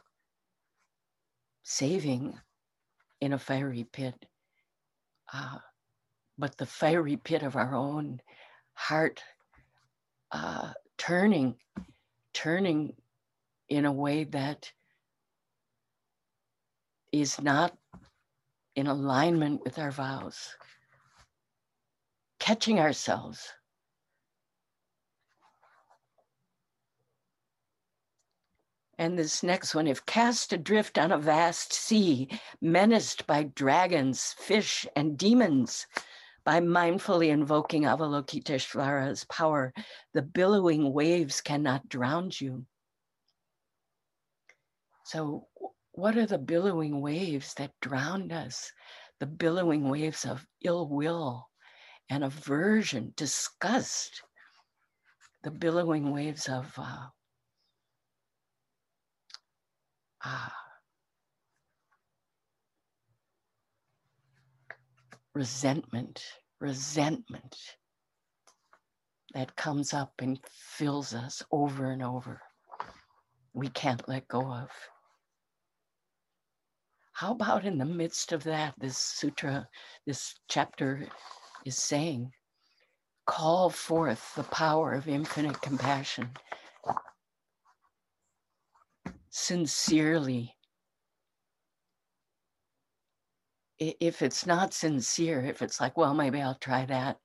saving 1.63 2.39
in 3.23 3.33
a 3.33 3.39
fiery 3.39 3.85
pit, 3.91 4.27
uh, 5.33 5.57
but 6.37 6.59
the 6.59 6.67
fiery 6.67 7.17
pit 7.17 7.43
of 7.43 7.57
our 7.57 7.75
own 7.75 8.21
heart 8.75 9.23
uh, 10.33 10.73
turning, 10.99 11.57
turning 12.35 12.93
in 13.71 13.87
a 13.87 13.93
way 13.93 14.25
that 14.25 14.71
is 17.11 17.41
not 17.41 17.75
in 18.75 18.87
alignment 18.87 19.63
with 19.65 19.79
our 19.79 19.91
vows, 19.91 20.55
catching 22.39 22.79
ourselves. 22.79 23.51
And 28.99 29.19
this 29.19 29.43
next 29.43 29.75
one, 29.75 29.87
if 29.87 30.07
cast 30.07 30.53
adrift 30.55 30.99
on 30.99 31.13
a 31.13 31.19
vast 31.19 31.73
sea, 31.73 32.29
menaced 32.63 33.27
by 33.27 33.45
dragons, 33.45 34.35
fish, 34.39 34.87
and 34.97 35.19
demons, 35.19 35.87
by 36.45 36.61
mindfully 36.61 37.29
invoking 37.29 37.83
Avalokiteshvara's 37.83 39.25
power, 39.25 39.75
the 40.15 40.23
billowing 40.23 40.93
waves 40.93 41.41
cannot 41.41 41.89
drown 41.89 42.31
you. 42.35 42.65
So, 45.05 45.49
what 45.93 46.17
are 46.17 46.27
the 46.27 46.39
billowing 46.39 47.01
waves 47.01 47.53
that 47.55 47.73
drowned 47.81 48.33
us? 48.33 48.73
The 49.19 49.27
billowing 49.27 49.89
waves 49.89 50.25
of 50.25 50.47
ill 50.63 50.89
will 50.89 51.49
and 52.09 52.25
aversion, 52.25 53.13
disgust, 53.17 54.23
the 55.43 55.51
billowing 55.51 56.13
waves 56.13 56.49
of 56.49 56.73
uh, 56.77 57.09
uh, 60.25 60.49
resentment, 65.35 66.25
resentment 66.61 67.57
that 69.35 69.55
comes 69.57 69.93
up 69.93 70.13
and 70.21 70.41
fills 70.51 71.13
us 71.15 71.43
over 71.53 71.91
and 71.91 72.03
over. 72.03 72.41
We 73.53 73.69
can't 73.69 74.09
let 74.09 74.29
go 74.29 74.41
of. 74.41 74.71
How 77.13 77.33
about 77.33 77.65
in 77.65 77.79
the 77.79 77.85
midst 77.85 78.33
of 78.33 78.45
that, 78.45 78.75
this 78.79 78.99
sutra, 78.99 79.69
this 80.07 80.35
chapter 80.49 81.07
is 81.65 81.77
saying, 81.77 82.33
call 83.27 83.71
forth 83.71 84.35
the 84.37 84.43
power 84.45 84.93
of 84.93 85.09
infinite 85.09 85.61
compassion 85.61 86.31
sincerely. 89.37 90.57
If 93.79 94.23
it's 94.23 94.47
not 94.47 94.73
sincere, 94.73 95.45
if 95.45 95.61
it's 95.61 95.79
like, 95.79 95.99
well, 95.99 96.15
maybe 96.15 96.41
I'll 96.41 96.55
try 96.55 96.87
that. 96.87 97.19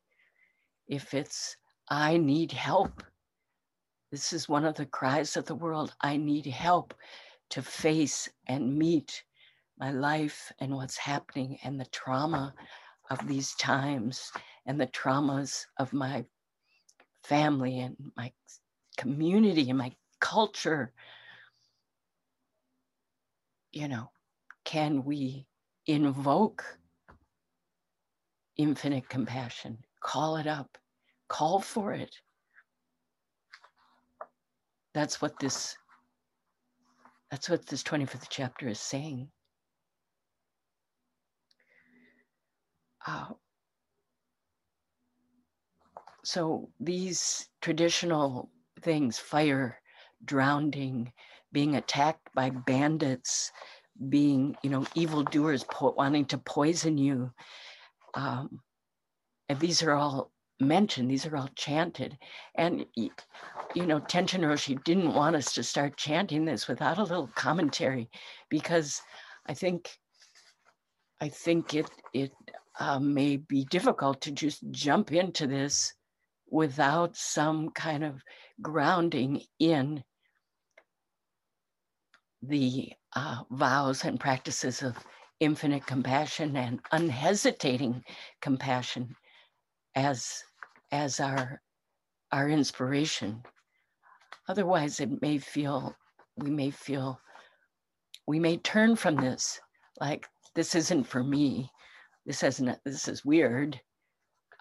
If 0.90 1.14
it's, 1.14 1.56
I 1.88 2.18
need 2.18 2.52
help. 2.52 3.02
This 4.12 4.34
is 4.34 4.50
one 4.50 4.66
of 4.66 4.76
the 4.76 4.86
cries 4.86 5.38
of 5.38 5.46
the 5.46 5.56
world. 5.56 5.96
I 6.02 6.18
need 6.18 6.46
help 6.48 6.94
to 7.52 7.62
face 7.62 8.28
and 8.46 8.78
meet 8.78 9.24
my 9.80 9.92
life 9.92 10.52
and 10.60 10.76
what's 10.76 10.98
happening 10.98 11.60
and 11.64 11.80
the 11.80 11.86
trauma 11.86 12.54
of 13.10 13.26
these 13.26 13.56
times 13.56 14.34
and 14.66 14.80
the 14.80 14.88
traumas 14.88 15.66
of 15.78 15.94
my 15.94 16.26
family 17.24 17.80
and 17.80 17.96
my 18.18 18.34
community 18.98 19.70
and 19.70 19.78
my 19.78 19.96
culture. 20.20 20.92
You 23.72 23.88
know, 23.88 24.12
can 24.66 25.04
we 25.04 25.48
invoke 25.88 26.64
infinite 28.58 29.08
compassion? 29.08 29.78
Call 30.02 30.38
it 30.38 30.48
up, 30.48 30.78
call 31.30 31.60
for 31.62 31.94
it. 31.94 32.14
That's 34.94 35.22
what 35.22 35.40
this 35.40 35.78
that's 37.30 37.50
what 37.50 37.66
this 37.66 37.82
25th 37.82 38.28
chapter 38.30 38.68
is 38.68 38.80
saying. 38.80 39.30
Uh, 43.08 43.28
so 46.26 46.70
these 46.80 47.48
traditional 47.62 48.50
things, 48.82 49.18
fire, 49.18 49.80
drowning, 50.26 51.12
being 51.52 51.76
attacked 51.76 52.30
by 52.34 52.50
bandits, 52.50 53.52
being, 54.10 54.56
you 54.64 54.70
know, 54.70 54.86
evildoers 54.96 55.64
po- 55.66 55.94
wanting 55.98 56.26
to 56.26 56.38
poison 56.38 56.98
you. 56.98 57.32
Um, 58.14 58.62
and 59.50 59.60
these 59.60 59.84
are 59.84 59.94
all 59.94 60.32
mentioned, 60.60 61.10
these 61.10 61.26
are 61.26 61.36
all 61.36 61.50
chanted. 61.56 62.18
And, 62.56 62.86
you 62.96 63.12
know, 63.76 64.00
Tenshin 64.00 64.42
Roshi 64.42 64.82
didn't 64.84 65.14
want 65.14 65.36
us 65.36 65.54
to 65.54 65.64
start 65.64 65.98
chanting 65.98 66.46
this 66.46 66.68
without 66.68 66.98
a 66.98 67.04
little 67.04 67.30
commentary 67.36 68.10
because 68.50 69.02
I 69.48 69.54
think, 69.54 69.90
I 71.20 71.30
think 71.30 71.74
it, 71.74 71.90
it 72.14 72.32
uh, 72.80 73.00
may 73.00 73.38
be 73.38 73.66
difficult 73.66 74.22
to 74.22 74.32
just 74.32 74.64
jump 74.72 75.12
into 75.12 75.48
this 75.48 75.94
without 76.50 77.16
some 77.16 77.70
kind 77.72 78.04
of 78.04 78.22
grounding 78.62 79.42
in 79.60 80.04
the 82.42 82.92
uh, 83.16 83.44
vows 83.52 84.04
and 84.04 84.20
practices 84.20 84.82
of 84.82 84.98
infinite 85.40 85.86
compassion 85.86 86.56
and 86.56 86.80
unhesitating 86.92 88.04
compassion 88.42 89.16
as 89.96 90.44
as 90.92 91.20
our 91.20 91.62
our 92.32 92.50
inspiration. 92.50 93.44
Otherwise 94.48 95.00
it 95.00 95.22
may 95.22 95.38
feel 95.38 95.96
we 96.38 96.50
may 96.50 96.72
feel 96.72 97.20
we 98.28 98.40
may 98.40 98.58
turn 98.58 98.96
from 98.96 99.16
this 99.16 99.60
like 100.00 100.28
this 100.56 100.76
isn't 100.76 101.04
for 101.04 101.24
me. 101.24 101.70
This 102.26 102.44
isn't 102.44 102.78
this 102.86 103.08
is 103.08 103.26
weird 103.26 103.80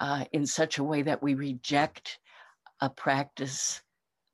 uh, 0.01 0.25
in 0.33 0.47
such 0.47 0.79
a 0.79 0.85
way 0.85 1.03
that 1.03 1.23
we 1.23 1.35
reject 1.35 2.19
a 2.81 2.89
practice 2.89 3.83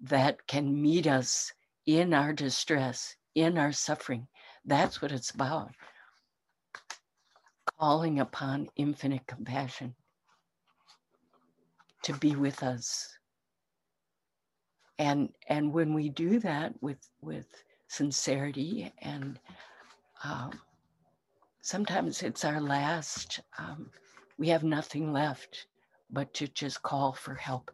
that 0.01 0.47
can 0.47 0.81
meet 0.81 1.07
us 1.07 1.53
in 1.87 2.15
our 2.15 2.33
distress 2.33 3.17
in 3.37 3.59
our 3.59 3.71
suffering. 3.71 4.27
That's 4.65 5.01
what 5.01 5.13
it's 5.13 5.31
about. 5.31 5.71
Calling 7.79 8.19
upon 8.19 8.69
infinite 8.77 9.27
compassion 9.29 9.95
to 12.03 12.15
be 12.15 12.35
with 12.35 12.63
us. 12.63 13.17
And 14.99 15.29
and 15.49 15.73
when 15.73 15.93
we 15.93 16.09
do 16.09 16.41
that 16.41 16.73
with 16.81 16.99
with 17.21 17.47
sincerity 17.89 18.91
and 19.03 19.39
um, 20.25 20.51
sometimes 21.61 22.23
it's 22.23 22.45
our 22.45 22.61
last 22.61 23.41
um, 23.59 23.91
we 24.39 24.49
have 24.49 24.65
nothing 24.65 25.13
left 25.13 25.67
but 26.11 26.33
to 26.35 26.49
just 26.49 26.83
call 26.83 27.13
for 27.13 27.35
help 27.35 27.71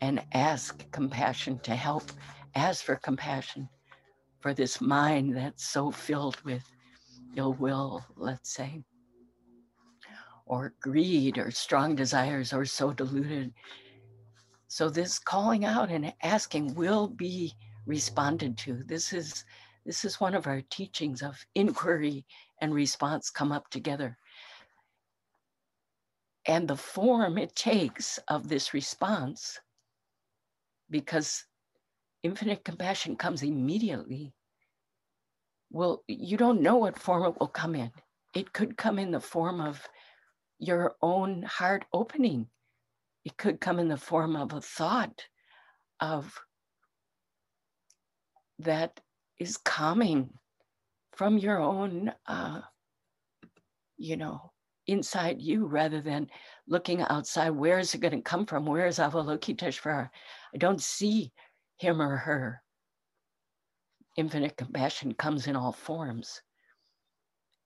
and 0.00 0.22
ask 0.32 0.90
compassion 0.90 1.58
to 1.60 1.74
help 1.74 2.10
ask 2.54 2.84
for 2.84 2.96
compassion 2.96 3.68
for 4.40 4.54
this 4.54 4.80
mind 4.80 5.36
that's 5.36 5.64
so 5.64 5.90
filled 5.90 6.40
with 6.42 6.64
ill 7.36 7.54
will 7.54 8.04
let's 8.16 8.52
say 8.52 8.82
or 10.50 10.74
greed 10.80 11.38
or 11.38 11.50
strong 11.52 11.94
desires 11.94 12.52
or 12.52 12.64
so 12.64 12.92
deluded. 12.92 13.52
So 14.66 14.90
this 14.90 15.18
calling 15.20 15.64
out 15.64 15.90
and 15.90 16.12
asking 16.22 16.74
will 16.74 17.06
be 17.06 17.54
responded 17.86 18.58
to. 18.58 18.82
This 18.84 19.12
is 19.12 19.44
this 19.86 20.04
is 20.04 20.20
one 20.20 20.34
of 20.34 20.48
our 20.48 20.60
teachings 20.68 21.22
of 21.22 21.36
inquiry 21.54 22.24
and 22.60 22.74
response 22.74 23.30
come 23.30 23.52
up 23.52 23.70
together. 23.70 24.18
And 26.46 26.66
the 26.66 26.76
form 26.76 27.38
it 27.38 27.54
takes 27.54 28.18
of 28.26 28.48
this 28.48 28.74
response, 28.74 29.60
because 30.90 31.44
infinite 32.22 32.64
compassion 32.64 33.16
comes 33.16 33.42
immediately. 33.42 34.32
Well, 35.70 36.02
you 36.08 36.36
don't 36.36 36.62
know 36.62 36.76
what 36.76 36.98
form 36.98 37.24
it 37.24 37.38
will 37.38 37.48
come 37.48 37.74
in. 37.74 37.90
It 38.34 38.52
could 38.52 38.76
come 38.76 38.98
in 38.98 39.10
the 39.10 39.20
form 39.20 39.60
of 39.60 39.86
your 40.58 40.96
own 41.00 41.42
heart 41.42 41.84
opening. 41.92 42.46
It 43.24 43.36
could 43.36 43.60
come 43.60 43.78
in 43.78 43.88
the 43.88 43.96
form 43.96 44.36
of 44.36 44.52
a 44.52 44.60
thought 44.60 45.24
of 46.00 46.38
that 48.58 49.00
is 49.38 49.56
coming 49.56 50.30
from 51.12 51.38
your 51.38 51.58
own, 51.58 52.12
uh, 52.26 52.60
you 53.96 54.16
know, 54.16 54.52
inside 54.86 55.40
you 55.40 55.66
rather 55.66 56.00
than 56.00 56.28
looking 56.66 57.02
outside. 57.02 57.50
Where 57.50 57.78
is 57.78 57.94
it 57.94 58.00
going 58.00 58.12
to 58.12 58.22
come 58.22 58.46
from? 58.46 58.66
Where 58.66 58.86
is 58.86 58.98
Avalokiteshvara? 58.98 60.10
I 60.54 60.58
don't 60.58 60.80
see 60.80 61.32
him 61.80 62.00
or 62.02 62.16
her. 62.16 62.62
Infinite 64.16 64.56
compassion 64.58 65.14
comes 65.14 65.46
in 65.46 65.56
all 65.56 65.72
forms. 65.72 66.42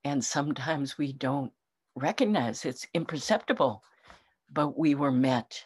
And 0.04 0.24
sometimes 0.24 0.96
we 0.96 1.12
don't 1.12 1.52
recognize 1.96 2.64
it's 2.64 2.86
imperceptible, 2.94 3.82
but 4.52 4.78
we 4.78 4.94
were 4.94 5.10
met. 5.10 5.64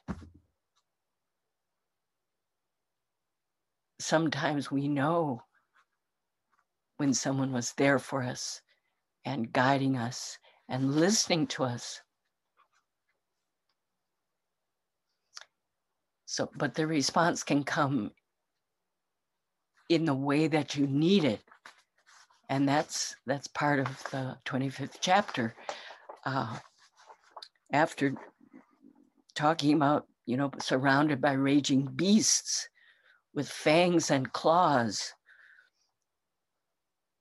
Sometimes 4.00 4.70
we 4.70 4.88
know 4.88 5.42
when 6.96 7.12
someone 7.12 7.52
was 7.52 7.74
there 7.74 7.98
for 7.98 8.22
us 8.22 8.62
and 9.26 9.52
guiding 9.52 9.98
us 9.98 10.38
and 10.70 10.94
listening 10.94 11.46
to 11.48 11.64
us. 11.64 12.00
So, 16.24 16.50
but 16.56 16.74
the 16.74 16.86
response 16.86 17.42
can 17.42 17.62
come 17.64 18.12
in 19.88 20.04
the 20.04 20.14
way 20.14 20.48
that 20.48 20.76
you 20.76 20.86
need 20.86 21.24
it. 21.24 21.40
And 22.48 22.68
that's 22.68 23.16
that's 23.26 23.46
part 23.46 23.80
of 23.80 23.88
the 24.10 24.36
25th 24.46 24.96
chapter 25.00 25.54
uh, 26.24 26.56
after 27.72 28.14
talking 29.34 29.74
about, 29.74 30.06
you 30.26 30.36
know, 30.36 30.50
surrounded 30.58 31.20
by 31.20 31.32
raging 31.32 31.86
beasts 31.94 32.68
with 33.34 33.48
fangs 33.48 34.10
and 34.10 34.32
claws, 34.32 35.12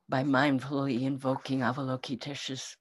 by 0.09 0.24
mindfully 0.24 1.03
invoking 1.03 1.59
Avalokiteshvara's, 1.59 2.78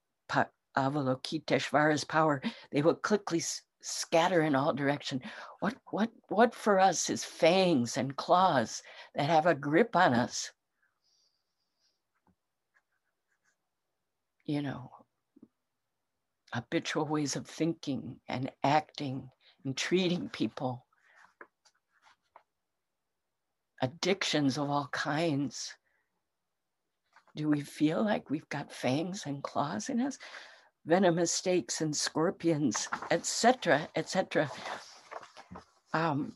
Avalokiteshvara's 0.77 2.03
power, 2.03 2.41
they 2.71 2.81
will 2.81 2.95
quickly 2.95 3.41
scatter 3.87 4.41
in 4.41 4.55
all 4.55 4.73
direction. 4.73 5.21
What, 5.59 5.75
what, 5.91 6.11
what 6.27 6.53
for 6.53 6.79
us 6.79 7.09
is 7.09 7.23
fangs 7.23 7.97
and 7.97 8.15
claws 8.15 8.83
that 9.15 9.29
have 9.29 9.45
a 9.45 9.55
grip 9.55 9.95
on 9.95 10.13
us? 10.13 10.51
You 14.45 14.61
know, 14.61 14.91
habitual 16.53 17.05
ways 17.05 17.35
of 17.35 17.47
thinking 17.47 18.17
and 18.27 18.51
acting 18.63 19.29
and 19.65 19.75
treating 19.75 20.29
people, 20.29 20.85
addictions 23.81 24.57
of 24.57 24.69
all 24.69 24.87
kinds. 24.91 25.75
Do 27.35 27.49
we 27.49 27.61
feel 27.61 28.03
like 28.03 28.29
we've 28.29 28.49
got 28.49 28.71
fangs 28.71 29.23
and 29.25 29.43
claws 29.43 29.89
in 29.89 30.01
us? 30.01 30.17
Venomous 30.87 31.33
snakes 31.33 31.81
and 31.81 31.93
scorpions, 31.93 32.87
etc., 33.11 33.89
etc. 33.95 34.49
um, 35.93 36.33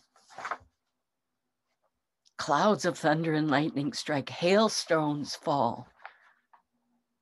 clouds 2.37 2.83
of 2.83 2.97
thunder 2.97 3.33
and 3.33 3.49
lightning 3.49 3.93
strike, 3.93 4.29
hailstones 4.29 5.35
fall. 5.35 5.87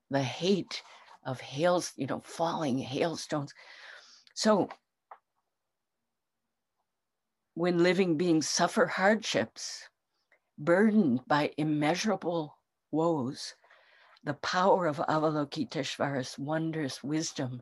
The 0.09 0.23
hate 0.23 0.81
of 1.23 1.39
hails, 1.39 1.93
you 1.95 2.07
know, 2.07 2.21
falling 2.21 2.79
hailstones. 2.79 3.53
So 4.33 4.69
when 7.53 7.83
living 7.83 8.17
beings 8.17 8.49
suffer 8.49 8.87
hardships, 8.87 9.87
burdened 10.57 11.21
by 11.27 11.51
immeasurable 11.57 12.57
woes, 12.89 13.53
the 14.23 14.33
power 14.35 14.85
of 14.85 14.97
Avalokiteshvara's 14.97 16.37
wondrous 16.37 17.03
wisdom. 17.03 17.61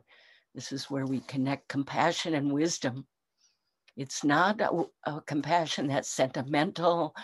This 0.54 0.72
is 0.72 0.90
where 0.90 1.06
we 1.06 1.20
connect 1.20 1.68
compassion 1.68 2.34
and 2.34 2.52
wisdom. 2.52 3.06
It's 3.96 4.24
not 4.24 4.60
a, 4.60 4.84
a 5.04 5.20
compassion 5.20 5.88
that's 5.88 6.08
sentimental 6.08 7.14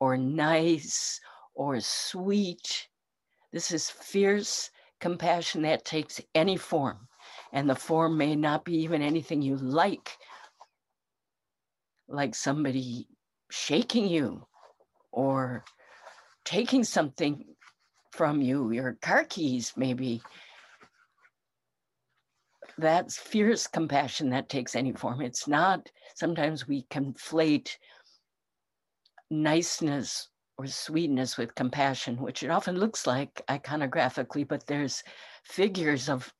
or 0.00 0.16
nice 0.16 1.20
or 1.54 1.80
sweet. 1.80 2.88
This 3.52 3.70
is 3.70 3.90
fierce 3.90 4.70
compassion 5.00 5.62
that 5.62 5.84
takes 5.84 6.20
any 6.34 6.56
form, 6.56 7.08
and 7.52 7.68
the 7.68 7.74
form 7.74 8.16
may 8.16 8.34
not 8.34 8.64
be 8.64 8.76
even 8.78 9.02
anything 9.02 9.42
you 9.42 9.56
like, 9.56 10.16
like 12.08 12.34
somebody 12.34 13.06
shaking 13.50 14.08
you 14.08 14.46
or 15.12 15.64
taking 16.44 16.84
something 16.84 17.44
from 18.14 18.40
you, 18.40 18.70
your 18.70 18.96
car 19.02 19.24
keys, 19.24 19.72
maybe. 19.76 20.22
That's 22.78 23.16
fierce 23.18 23.66
compassion 23.66 24.30
that 24.30 24.48
takes 24.48 24.76
any 24.76 24.92
form. 24.92 25.20
It's 25.20 25.48
not, 25.48 25.90
sometimes 26.14 26.68
we 26.68 26.84
conflate 26.90 27.76
niceness 29.30 30.28
or 30.58 30.66
sweetness 30.66 31.36
with 31.36 31.54
compassion, 31.56 32.16
which 32.16 32.44
it 32.44 32.50
often 32.50 32.78
looks 32.78 33.06
like 33.06 33.42
iconographically, 33.48 34.46
but 34.46 34.66
there's 34.66 35.02
figures 35.42 36.08
of 36.08 36.32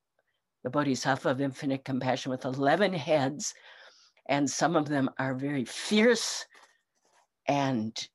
the 0.62 0.70
Bodhisattva 0.70 1.28
of 1.28 1.40
infinite 1.40 1.84
compassion 1.84 2.30
with 2.30 2.44
11 2.44 2.92
heads, 2.92 3.52
and 4.28 4.48
some 4.48 4.76
of 4.76 4.88
them 4.88 5.10
are 5.18 5.34
very 5.34 5.64
fierce 5.64 6.46
and 7.48 8.08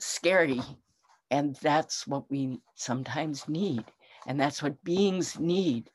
scary. 0.00 0.60
And 1.34 1.56
that's 1.56 2.06
what 2.06 2.30
we 2.30 2.60
sometimes 2.76 3.48
need. 3.48 3.82
And 4.28 4.38
that's 4.38 4.62
what 4.62 4.84
beings 4.84 5.36
need. 5.36 5.90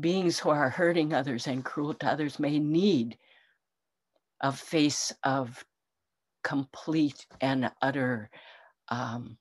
Beings 0.00 0.40
who 0.40 0.50
are 0.50 0.68
hurting 0.68 1.14
others 1.14 1.46
and 1.46 1.64
cruel 1.64 1.94
to 1.94 2.08
others 2.08 2.40
may 2.40 2.58
need 2.58 3.16
a 4.40 4.50
face 4.50 5.12
of 5.22 5.64
complete 6.42 7.26
and 7.40 7.70
utter 7.80 8.28
um, 8.88 9.38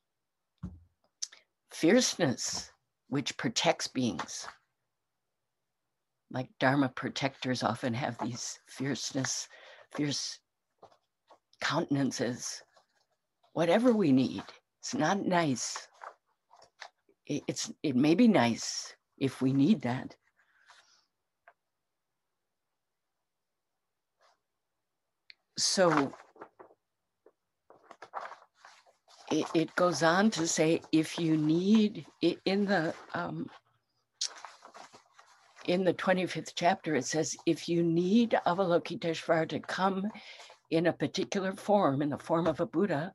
fierceness, 1.71 2.71
which 3.09 3.35
protects 3.35 3.87
beings. 3.87 4.47
Like 6.29 6.49
Dharma 6.59 6.89
protectors 6.89 7.63
often 7.63 7.95
have 7.95 8.15
these 8.19 8.59
fierceness, 8.67 9.49
fierce 9.95 10.37
countenances 11.61 12.61
whatever 13.57 13.91
we 13.91 14.11
need. 14.11 14.43
It's 14.87 14.95
not 14.95 15.25
nice. 15.25 15.85
It's 17.25 17.69
it 17.83 17.97
may 17.97 18.15
be 18.15 18.29
nice 18.29 18.95
if 19.17 19.41
we 19.41 19.51
need 19.51 19.81
that. 19.81 20.15
So 25.57 26.13
it, 29.29 29.45
it 29.53 29.75
goes 29.75 30.03
on 30.03 30.31
to 30.31 30.47
say 30.47 30.79
if 30.93 31.19
you 31.19 31.35
need 31.35 32.05
in 32.45 32.63
the 32.63 32.93
um, 33.13 33.49
in 35.65 35.83
the 35.83 35.95
25th 35.95 36.53
chapter, 36.55 36.95
it 36.95 37.03
says, 37.03 37.35
if 37.45 37.67
you 37.67 37.83
need 37.83 38.39
Avalokiteshvara 38.47 39.49
to 39.49 39.59
come 39.59 40.09
in 40.71 40.87
a 40.87 40.93
particular 40.93 41.51
form, 41.57 42.01
in 42.01 42.09
the 42.09 42.17
form 42.17 42.47
of 42.47 42.61
a 42.61 42.65
Buddha, 42.65 43.13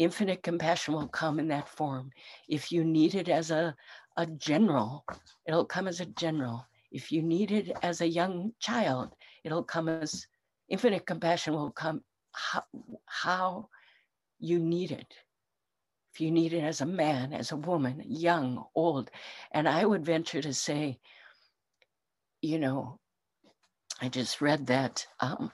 infinite 0.00 0.42
compassion 0.42 0.94
will 0.94 1.08
come 1.08 1.38
in 1.38 1.48
that 1.48 1.68
form. 1.68 2.10
If 2.48 2.72
you 2.72 2.84
need 2.84 3.14
it 3.14 3.28
as 3.28 3.50
a, 3.50 3.76
a 4.16 4.26
general, 4.26 5.04
it'll 5.46 5.66
come 5.66 5.86
as 5.86 6.00
a 6.00 6.06
general. 6.06 6.66
If 6.90 7.12
you 7.12 7.22
need 7.22 7.52
it 7.52 7.70
as 7.82 8.00
a 8.00 8.08
young 8.08 8.52
child, 8.58 9.14
it'll 9.44 9.62
come 9.62 9.88
as 9.88 10.26
infinite 10.70 11.06
compassion 11.06 11.52
will 11.52 11.70
come 11.70 12.00
how, 12.32 12.62
how 13.04 13.68
you 14.38 14.58
need 14.58 14.90
it. 14.90 15.14
If 16.14 16.20
you 16.20 16.30
need 16.30 16.54
it 16.54 16.64
as 16.64 16.80
a 16.80 16.86
man, 16.86 17.34
as 17.34 17.52
a 17.52 17.56
woman, 17.56 18.02
young, 18.06 18.64
old. 18.74 19.10
And 19.52 19.68
I 19.68 19.84
would 19.84 20.04
venture 20.04 20.40
to 20.40 20.54
say, 20.54 20.98
you 22.40 22.58
know, 22.58 22.98
I 24.00 24.08
just 24.08 24.40
read 24.40 24.66
that 24.68 25.06
um, 25.20 25.52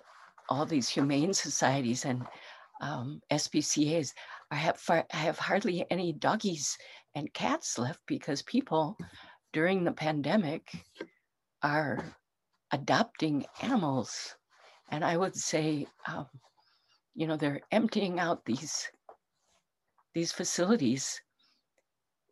all 0.49 0.67
these 0.67 0.89
humane 0.89 1.35
societies 1.35 2.05
and 2.05 2.25
um, 2.81 3.21
SPCAs 3.31 4.13
I 4.51 4.57
have 4.57 4.77
far, 4.77 5.05
I 5.13 5.17
have 5.17 5.39
hardly 5.39 5.85
any 5.91 6.13
doggies 6.13 6.77
and 7.15 7.33
cats 7.33 7.79
left 7.79 8.01
because 8.07 8.43
people 8.43 8.97
during 9.53 9.85
the 9.85 9.93
pandemic 9.93 10.71
are 11.63 12.05
adopting 12.73 13.47
animals, 13.63 14.37
and 14.91 15.05
I 15.05 15.17
would 15.17 15.35
say, 15.35 15.87
um, 16.07 16.27
you 17.15 17.27
know, 17.27 17.37
they're 17.37 17.63
emptying 17.73 18.21
out 18.21 18.45
these 18.45 18.89
these 20.15 20.33
facilities. 20.33 21.21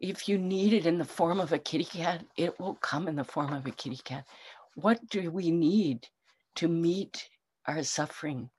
If 0.01 0.29
you 0.29 0.39
need 0.39 0.73
it 0.73 0.87
in 0.87 0.99
the 0.99 1.05
form 1.05 1.41
of 1.41 1.53
a 1.53 1.59
kitty 1.59 1.85
cat, 1.85 2.25
it 2.37 2.59
will 2.61 2.75
come 2.75 3.09
in 3.09 3.17
the 3.17 3.25
form 3.25 3.53
of 3.53 3.67
a 3.67 3.71
kitty 3.71 4.01
cat. 4.05 4.27
What 4.75 5.07
do 5.09 5.31
we 5.31 5.51
need 5.51 6.09
to 6.57 6.69
meet 6.69 7.29
our 7.67 7.83
suffering? 7.83 8.51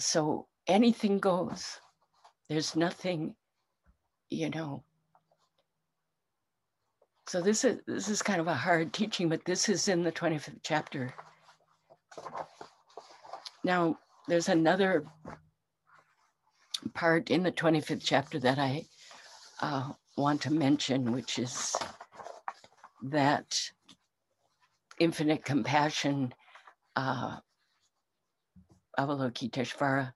So 0.00 0.47
anything 0.68 1.18
goes. 1.18 1.80
There's 2.48 2.76
nothing, 2.76 3.34
you 4.30 4.50
know. 4.50 4.84
So 7.26 7.42
this 7.42 7.64
is 7.64 7.80
this 7.86 8.08
is 8.08 8.22
kind 8.22 8.40
of 8.40 8.46
a 8.46 8.54
hard 8.54 8.92
teaching, 8.92 9.28
but 9.28 9.44
this 9.44 9.68
is 9.68 9.88
in 9.88 10.02
the 10.02 10.12
25th 10.12 10.60
chapter. 10.62 11.12
Now, 13.64 13.98
there's 14.28 14.48
another 14.48 15.04
part 16.94 17.30
in 17.30 17.42
the 17.42 17.52
25th 17.52 18.02
chapter 18.02 18.38
that 18.38 18.58
I 18.58 18.86
uh, 19.60 19.92
want 20.16 20.40
to 20.42 20.52
mention, 20.52 21.12
which 21.12 21.38
is 21.38 21.76
that 23.02 23.60
infinite 24.98 25.44
compassion, 25.44 26.32
uh, 26.96 27.36
Avalokiteshvara, 28.98 30.12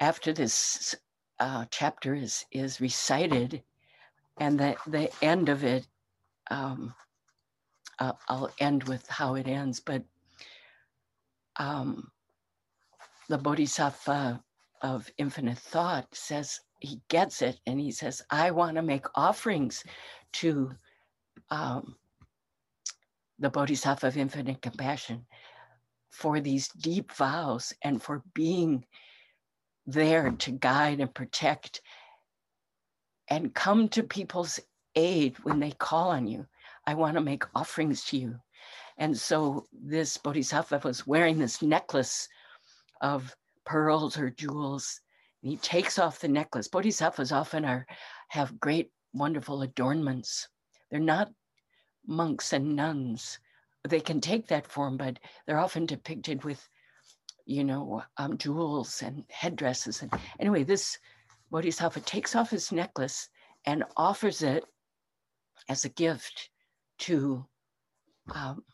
after 0.00 0.32
this 0.32 0.94
uh, 1.38 1.64
chapter 1.70 2.14
is 2.14 2.44
is 2.52 2.80
recited, 2.80 3.62
and 4.38 4.58
the 4.58 4.76
the 4.86 5.10
end 5.24 5.48
of 5.48 5.64
it, 5.64 5.86
um, 6.50 6.94
uh, 7.98 8.12
I'll 8.28 8.50
end 8.58 8.84
with 8.84 9.06
how 9.08 9.34
it 9.34 9.46
ends. 9.46 9.80
But 9.80 10.02
um, 11.58 12.10
the 13.28 13.38
Bodhisattva 13.38 14.42
of 14.82 15.10
infinite 15.18 15.58
thought 15.58 16.06
says 16.14 16.60
he 16.80 17.00
gets 17.08 17.42
it, 17.42 17.60
and 17.66 17.80
he 17.80 17.90
says, 17.90 18.22
"I 18.30 18.50
want 18.50 18.76
to 18.76 18.82
make 18.82 19.06
offerings 19.14 19.84
to." 20.34 20.72
Um, 21.50 21.96
the 23.38 23.50
Bodhisattva 23.50 24.06
of 24.06 24.16
infinite 24.16 24.62
compassion 24.62 25.26
for 26.10 26.40
these 26.40 26.68
deep 26.68 27.12
vows 27.12 27.72
and 27.82 28.02
for 28.02 28.22
being 28.34 28.84
there 29.86 30.30
to 30.30 30.50
guide 30.50 31.00
and 31.00 31.14
protect 31.14 31.80
and 33.28 33.54
come 33.54 33.88
to 33.88 34.02
people's 34.02 34.60
aid 34.94 35.36
when 35.42 35.60
they 35.60 35.72
call 35.72 36.10
on 36.10 36.26
you. 36.26 36.46
I 36.86 36.94
want 36.94 37.14
to 37.14 37.20
make 37.20 37.44
offerings 37.54 38.04
to 38.06 38.18
you. 38.18 38.36
And 38.98 39.16
so 39.16 39.66
this 39.72 40.16
bodhisattva 40.16 40.80
was 40.84 41.06
wearing 41.06 41.38
this 41.38 41.60
necklace 41.60 42.28
of 43.00 43.34
pearls 43.64 44.16
or 44.18 44.30
jewels. 44.30 45.00
And 45.42 45.50
he 45.50 45.58
takes 45.58 45.98
off 45.98 46.20
the 46.20 46.28
necklace. 46.28 46.68
Bodhisattvas 46.68 47.32
often 47.32 47.64
are 47.64 47.86
have 48.28 48.58
great, 48.58 48.90
wonderful 49.12 49.62
adornments. 49.62 50.48
They're 50.90 51.00
not 51.00 51.30
monks 52.06 52.52
and 52.52 52.76
nuns. 52.76 53.38
They 53.88 54.00
can 54.00 54.20
take 54.20 54.48
that 54.48 54.66
form, 54.66 54.96
but 54.96 55.18
they're 55.46 55.58
often 55.58 55.86
depicted 55.86 56.44
with 56.44 56.68
you 57.46 57.64
know, 57.64 58.02
um, 58.18 58.36
jewels 58.36 59.02
and 59.02 59.24
headdresses. 59.30 60.02
And 60.02 60.12
anyway, 60.40 60.64
this 60.64 60.98
Bodhisattva 61.50 62.00
takes 62.00 62.34
off 62.34 62.50
his 62.50 62.72
necklace 62.72 63.28
and 63.64 63.84
offers 63.96 64.42
it 64.42 64.64
as 65.68 65.84
a 65.84 65.88
gift 65.90 66.50
to 66.98 67.44
um, 68.34 68.64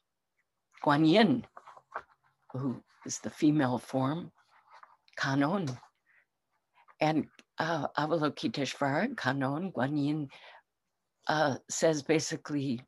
who 2.52 2.82
is 3.06 3.18
the 3.18 3.30
female 3.30 3.78
form, 3.78 4.30
Kannon. 5.18 5.68
And 7.00 7.26
uh, 7.58 7.88
Avalokiteshvara, 7.98 9.16
Kannon, 9.16 9.72
Guanyin, 9.72 10.28
uh, 11.28 11.56
says 11.68 12.02
basically 12.02 12.80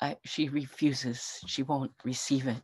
uh, 0.00 0.14
she 0.24 0.48
refuses, 0.48 1.40
she 1.46 1.62
won't 1.62 1.92
receive 2.04 2.46
it. 2.46 2.62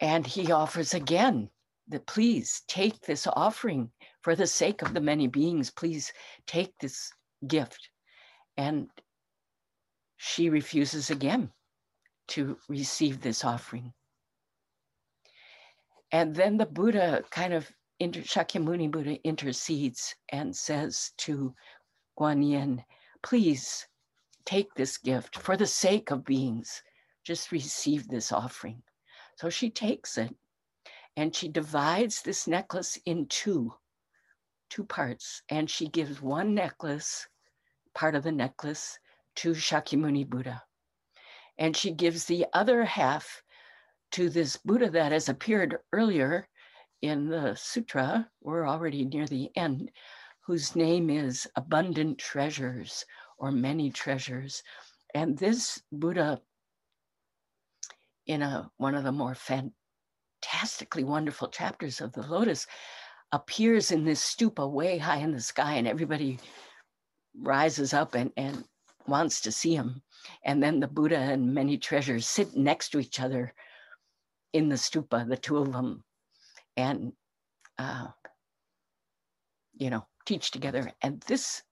And 0.00 0.26
he 0.26 0.52
offers 0.52 0.94
again 0.94 1.50
that 1.88 2.06
please 2.06 2.62
take 2.68 3.00
this 3.00 3.26
offering 3.26 3.90
for 4.22 4.36
the 4.36 4.46
sake 4.46 4.82
of 4.82 4.94
the 4.94 5.00
many 5.00 5.26
beings, 5.26 5.70
please 5.70 6.12
take 6.46 6.72
this 6.78 7.10
gift. 7.46 7.88
And 8.56 8.88
she 10.16 10.50
refuses 10.50 11.10
again 11.10 11.50
to 12.28 12.58
receive 12.68 13.20
this 13.20 13.44
offering. 13.44 13.92
And 16.12 16.34
then 16.34 16.56
the 16.56 16.66
Buddha 16.66 17.22
kind 17.30 17.52
of, 17.52 17.70
inter, 18.00 18.20
Shakyamuni 18.20 18.90
Buddha 18.90 19.20
intercedes 19.24 20.14
and 20.30 20.54
says 20.54 21.12
to 21.18 21.54
Guanyin, 22.18 22.84
please 23.22 23.86
take 24.44 24.74
this 24.74 24.98
gift 24.98 25.36
for 25.38 25.56
the 25.56 25.66
sake 25.66 26.10
of 26.10 26.24
beings. 26.24 26.82
Just 27.24 27.52
receive 27.52 28.08
this 28.08 28.32
offering. 28.32 28.82
So 29.38 29.50
she 29.50 29.70
takes 29.70 30.18
it 30.18 30.34
and 31.16 31.34
she 31.34 31.48
divides 31.48 32.22
this 32.22 32.48
necklace 32.48 32.98
in 33.06 33.26
two, 33.26 33.72
two 34.68 34.82
parts. 34.82 35.42
And 35.48 35.70
she 35.70 35.86
gives 35.86 36.20
one 36.20 36.56
necklace, 36.56 37.28
part 37.94 38.16
of 38.16 38.24
the 38.24 38.32
necklace, 38.32 38.98
to 39.36 39.52
Shakyamuni 39.52 40.28
Buddha. 40.28 40.64
And 41.56 41.76
she 41.76 41.92
gives 41.92 42.24
the 42.24 42.46
other 42.52 42.84
half 42.84 43.44
to 44.12 44.28
this 44.28 44.56
Buddha 44.56 44.90
that 44.90 45.12
has 45.12 45.28
appeared 45.28 45.76
earlier 45.92 46.48
in 47.02 47.28
the 47.28 47.54
sutra. 47.54 48.28
We're 48.40 48.66
already 48.66 49.04
near 49.04 49.26
the 49.26 49.50
end, 49.54 49.92
whose 50.40 50.74
name 50.74 51.10
is 51.10 51.46
Abundant 51.54 52.18
Treasures 52.18 53.04
or 53.38 53.52
Many 53.52 53.90
Treasures. 53.90 54.64
And 55.14 55.38
this 55.38 55.80
Buddha, 55.92 56.40
in 58.28 58.42
a, 58.42 58.70
one 58.76 58.94
of 58.94 59.02
the 59.04 59.12
more 59.12 59.34
fantastically 59.34 61.02
wonderful 61.02 61.48
chapters 61.48 62.00
of 62.00 62.12
the 62.12 62.22
Lotus, 62.22 62.66
appears 63.32 63.90
in 63.90 64.04
this 64.04 64.22
stupa 64.22 64.70
way 64.70 64.98
high 64.98 65.18
in 65.18 65.32
the 65.32 65.40
sky, 65.40 65.74
and 65.74 65.88
everybody 65.88 66.38
rises 67.40 67.92
up 67.92 68.14
and, 68.14 68.30
and 68.36 68.64
wants 69.06 69.40
to 69.40 69.52
see 69.52 69.74
him. 69.74 70.02
And 70.44 70.62
then 70.62 70.80
the 70.80 70.88
Buddha 70.88 71.18
and 71.18 71.52
many 71.54 71.78
treasures 71.78 72.26
sit 72.26 72.56
next 72.56 72.90
to 72.90 73.00
each 73.00 73.20
other 73.20 73.52
in 74.52 74.68
the 74.68 74.76
stupa, 74.76 75.28
the 75.28 75.36
two 75.36 75.58
of 75.58 75.72
them, 75.72 76.04
and 76.76 77.12
uh, 77.78 78.08
you 79.74 79.90
know, 79.90 80.06
teach 80.26 80.50
together. 80.50 80.92
And 81.02 81.20
this 81.22 81.62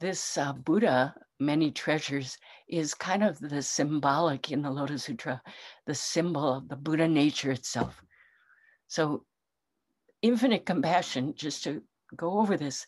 this 0.00 0.38
uh, 0.38 0.52
Buddha, 0.52 1.14
many 1.38 1.70
treasures, 1.70 2.38
is 2.68 2.94
kind 2.94 3.22
of 3.22 3.38
the 3.38 3.62
symbolic 3.62 4.50
in 4.50 4.62
the 4.62 4.70
Lotus 4.70 5.04
Sutra, 5.04 5.42
the 5.86 5.94
symbol 5.94 6.52
of 6.54 6.68
the 6.68 6.76
Buddha 6.76 7.08
nature 7.08 7.50
itself. 7.50 8.02
So, 8.88 9.24
infinite 10.22 10.66
compassion, 10.66 11.34
just 11.36 11.64
to 11.64 11.82
go 12.16 12.40
over 12.40 12.56
this, 12.56 12.86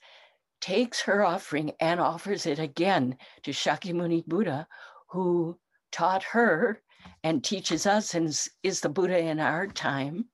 takes 0.61 1.01
her 1.03 1.25
offering 1.25 1.73
and 1.81 2.01
offers 2.01 2.47
it 2.47 2.59
again 2.59 3.17
to 3.43 3.51
Shakyamuni 3.51 4.27
Buddha, 4.27 4.67
who 5.09 5.59
taught 5.93 6.23
her 6.25 6.83
and 7.23 7.43
teaches 7.43 7.87
us 7.87 8.15
and 8.15 8.27
is 8.63 8.81
the 8.81 8.89
Buddha 8.89 9.19
in 9.19 9.41
our 9.41 9.67
time 9.67 10.27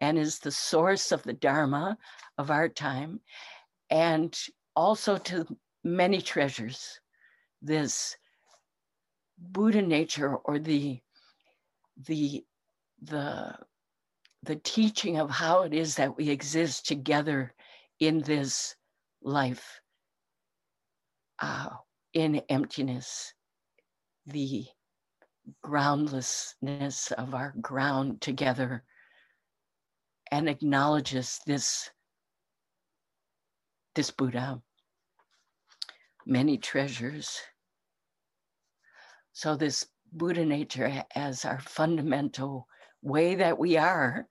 and 0.00 0.18
is 0.18 0.38
the 0.38 0.50
source 0.50 1.12
of 1.12 1.22
the 1.22 1.32
Dharma 1.32 1.98
of 2.38 2.50
our 2.50 2.68
time 2.68 3.20
and 3.90 4.38
also 4.76 5.18
to 5.18 5.46
many 5.84 6.20
treasures, 6.20 7.00
this 7.62 8.16
Buddha 9.38 9.82
nature 9.82 10.36
or 10.36 10.58
the 10.58 11.00
the 12.06 12.44
the 13.02 13.56
the 14.42 14.56
teaching 14.56 15.18
of 15.18 15.30
how 15.30 15.62
it 15.62 15.74
is 15.74 15.96
that 15.96 16.16
we 16.16 16.30
exist 16.30 16.86
together 16.86 17.54
in 18.00 18.20
this 18.20 18.74
life 19.22 19.80
uh, 21.40 21.68
in 22.14 22.36
emptiness 22.48 23.32
the 24.26 24.66
groundlessness 25.62 27.12
of 27.12 27.34
our 27.34 27.54
ground 27.60 28.20
together 28.20 28.84
and 30.30 30.48
acknowledges 30.48 31.40
this 31.46 31.90
this 33.94 34.10
Buddha, 34.12 34.62
many 36.28 36.58
treasures. 36.58 37.40
So, 39.32 39.56
this 39.56 39.86
Buddha 40.12 40.44
nature 40.44 41.04
as 41.14 41.44
our 41.44 41.60
fundamental 41.60 42.68
way 43.02 43.34
that 43.34 43.58
we 43.58 43.76
are. 43.76 44.26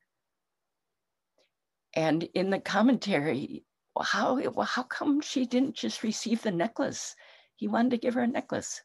And 1.95 2.23
in 2.33 2.49
the 2.49 2.59
commentary, 2.59 3.63
how, 3.99 4.39
how 4.63 4.83
come 4.83 5.21
she 5.21 5.45
didn't 5.45 5.75
just 5.75 6.03
receive 6.03 6.41
the 6.41 6.51
necklace? 6.51 7.15
He 7.55 7.67
wanted 7.67 7.91
to 7.91 7.97
give 7.97 8.13
her 8.13 8.21
a 8.21 8.27
necklace. 8.27 8.81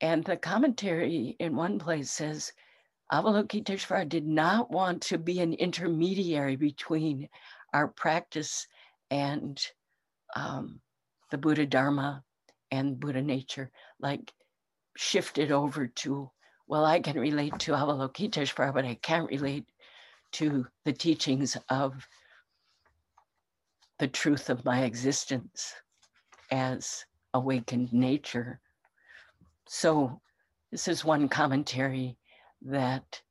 And 0.00 0.24
the 0.24 0.36
commentary 0.36 1.36
in 1.38 1.56
one 1.56 1.78
place 1.78 2.10
says 2.10 2.52
Avalokiteshvara 3.12 4.08
did 4.08 4.26
not 4.26 4.70
want 4.70 5.02
to 5.02 5.18
be 5.18 5.40
an 5.40 5.54
intermediary 5.54 6.56
between 6.56 7.28
our 7.72 7.88
practice 7.88 8.66
and 9.10 9.64
um, 10.34 10.80
the 11.30 11.38
Buddha 11.38 11.66
Dharma 11.66 12.22
and 12.70 12.98
Buddha 12.98 13.22
nature, 13.22 13.70
like 14.00 14.32
shifted 14.96 15.52
over 15.52 15.86
to, 15.86 16.30
well, 16.66 16.84
I 16.84 17.00
can 17.00 17.18
relate 17.18 17.58
to 17.60 17.72
Avalokiteshvara, 17.72 18.72
but 18.72 18.84
I 18.84 18.94
can't 18.94 19.30
relate 19.30 19.66
to 20.32 20.66
the 20.84 20.92
teachings 20.92 21.56
of 21.68 22.06
the 23.98 24.08
truth 24.08 24.50
of 24.50 24.64
my 24.64 24.82
existence 24.82 25.74
as 26.50 27.04
awakened 27.34 27.92
nature. 27.92 28.60
So, 29.66 30.20
this 30.70 30.88
is 30.88 31.04
one 31.04 31.28
commentary 31.28 32.18
that 32.62 33.22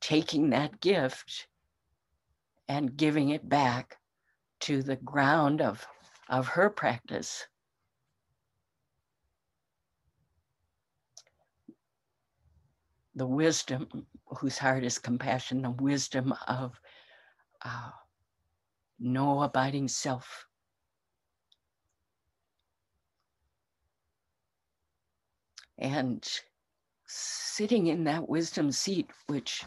taking 0.00 0.50
that 0.50 0.80
gift 0.80 1.46
and 2.68 2.96
giving 2.96 3.30
it 3.30 3.48
back 3.48 3.98
to 4.60 4.82
the 4.82 4.96
ground 4.96 5.60
of, 5.60 5.86
of 6.32 6.48
her 6.48 6.70
practice. 6.70 7.46
The 13.14 13.26
wisdom, 13.26 14.06
whose 14.38 14.56
heart 14.56 14.82
is 14.82 14.98
compassion, 14.98 15.60
the 15.60 15.70
wisdom 15.70 16.32
of 16.48 16.80
uh, 17.62 17.90
no 18.98 19.42
abiding 19.42 19.88
self. 19.88 20.46
And 25.76 26.26
sitting 27.06 27.88
in 27.88 28.04
that 28.04 28.26
wisdom 28.26 28.72
seat, 28.72 29.10
which 29.26 29.64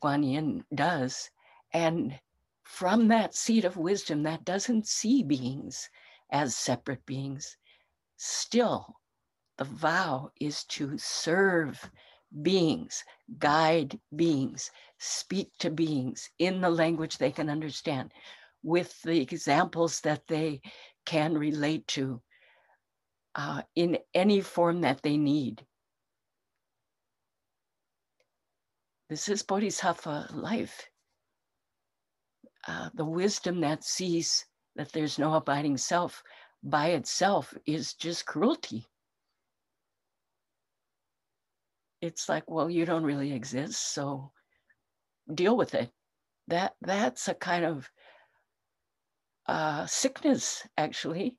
Guanyin 0.00 0.62
does, 0.72 1.30
and 1.72 2.16
from 2.64 3.08
that 3.08 3.34
seat 3.34 3.64
of 3.64 3.76
wisdom 3.76 4.22
that 4.22 4.44
doesn't 4.44 4.86
see 4.86 5.22
beings 5.22 5.88
as 6.30 6.56
separate 6.56 7.04
beings, 7.06 7.56
still 8.16 8.96
the 9.58 9.64
vow 9.64 10.30
is 10.40 10.64
to 10.64 10.96
serve 10.96 11.90
beings, 12.42 13.04
guide 13.38 14.00
beings, 14.16 14.70
speak 14.98 15.50
to 15.58 15.70
beings 15.70 16.30
in 16.38 16.60
the 16.60 16.70
language 16.70 17.18
they 17.18 17.30
can 17.30 17.50
understand, 17.50 18.12
with 18.62 19.00
the 19.02 19.20
examples 19.20 20.00
that 20.00 20.26
they 20.26 20.60
can 21.04 21.36
relate 21.36 21.86
to 21.88 22.22
uh, 23.34 23.62
in 23.74 23.98
any 24.14 24.40
form 24.40 24.80
that 24.80 25.02
they 25.02 25.16
need. 25.16 25.64
This 29.10 29.28
is 29.28 29.42
Bodhisattva 29.42 30.28
life 30.32 30.88
uh, 32.68 32.90
the 32.94 33.04
wisdom 33.04 33.60
that 33.60 33.84
sees 33.84 34.44
that 34.76 34.92
there's 34.92 35.18
no 35.18 35.34
abiding 35.34 35.76
self 35.76 36.22
by 36.62 36.88
itself 36.88 37.54
is 37.66 37.94
just 37.94 38.26
cruelty. 38.26 38.86
It's 42.00 42.28
like, 42.28 42.50
well, 42.50 42.70
you 42.70 42.84
don't 42.84 43.04
really 43.04 43.32
exist, 43.32 43.94
so 43.94 44.32
deal 45.32 45.56
with 45.56 45.74
it. 45.74 45.90
That 46.48 46.74
that's 46.80 47.28
a 47.28 47.34
kind 47.34 47.64
of 47.64 47.90
uh, 49.46 49.86
sickness, 49.86 50.66
actually, 50.76 51.36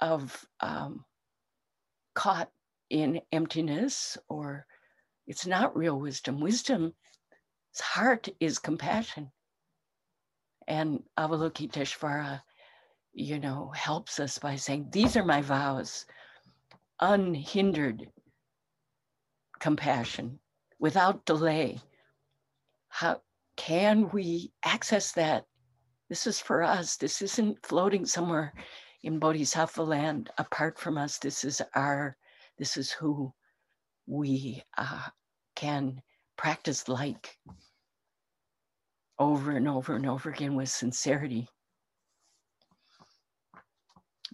of 0.00 0.44
um, 0.60 1.04
caught 2.14 2.50
in 2.90 3.20
emptiness 3.32 4.18
or 4.28 4.66
It's 5.26 5.46
not 5.46 5.76
real 5.76 5.98
wisdom. 5.98 6.40
Wisdom's 6.40 6.94
heart 7.80 8.28
is 8.40 8.58
compassion. 8.58 9.30
And 10.68 11.02
Avalokiteshvara, 11.18 12.40
you 13.12 13.38
know, 13.38 13.70
helps 13.74 14.20
us 14.20 14.38
by 14.38 14.56
saying, 14.56 14.88
These 14.90 15.16
are 15.16 15.24
my 15.24 15.42
vows, 15.42 16.06
unhindered 17.00 18.08
compassion 19.58 20.38
without 20.78 21.24
delay. 21.24 21.80
How 22.88 23.22
can 23.56 24.10
we 24.10 24.52
access 24.64 25.12
that? 25.12 25.46
This 26.08 26.26
is 26.26 26.40
for 26.40 26.62
us. 26.62 26.96
This 26.96 27.22
isn't 27.22 27.64
floating 27.64 28.04
somewhere 28.04 28.52
in 29.02 29.18
Bodhisattva 29.18 29.82
land 29.82 30.30
apart 30.38 30.78
from 30.78 30.98
us. 30.98 31.18
This 31.18 31.44
is 31.44 31.62
our, 31.74 32.16
this 32.58 32.76
is 32.76 32.90
who 32.90 33.32
we 34.06 34.62
uh, 34.76 35.08
can 35.54 36.02
practice 36.36 36.88
like 36.88 37.38
over 39.22 39.52
and 39.52 39.68
over 39.68 39.94
and 39.94 40.06
over 40.06 40.30
again 40.30 40.56
with 40.56 40.68
sincerity. 40.68 41.48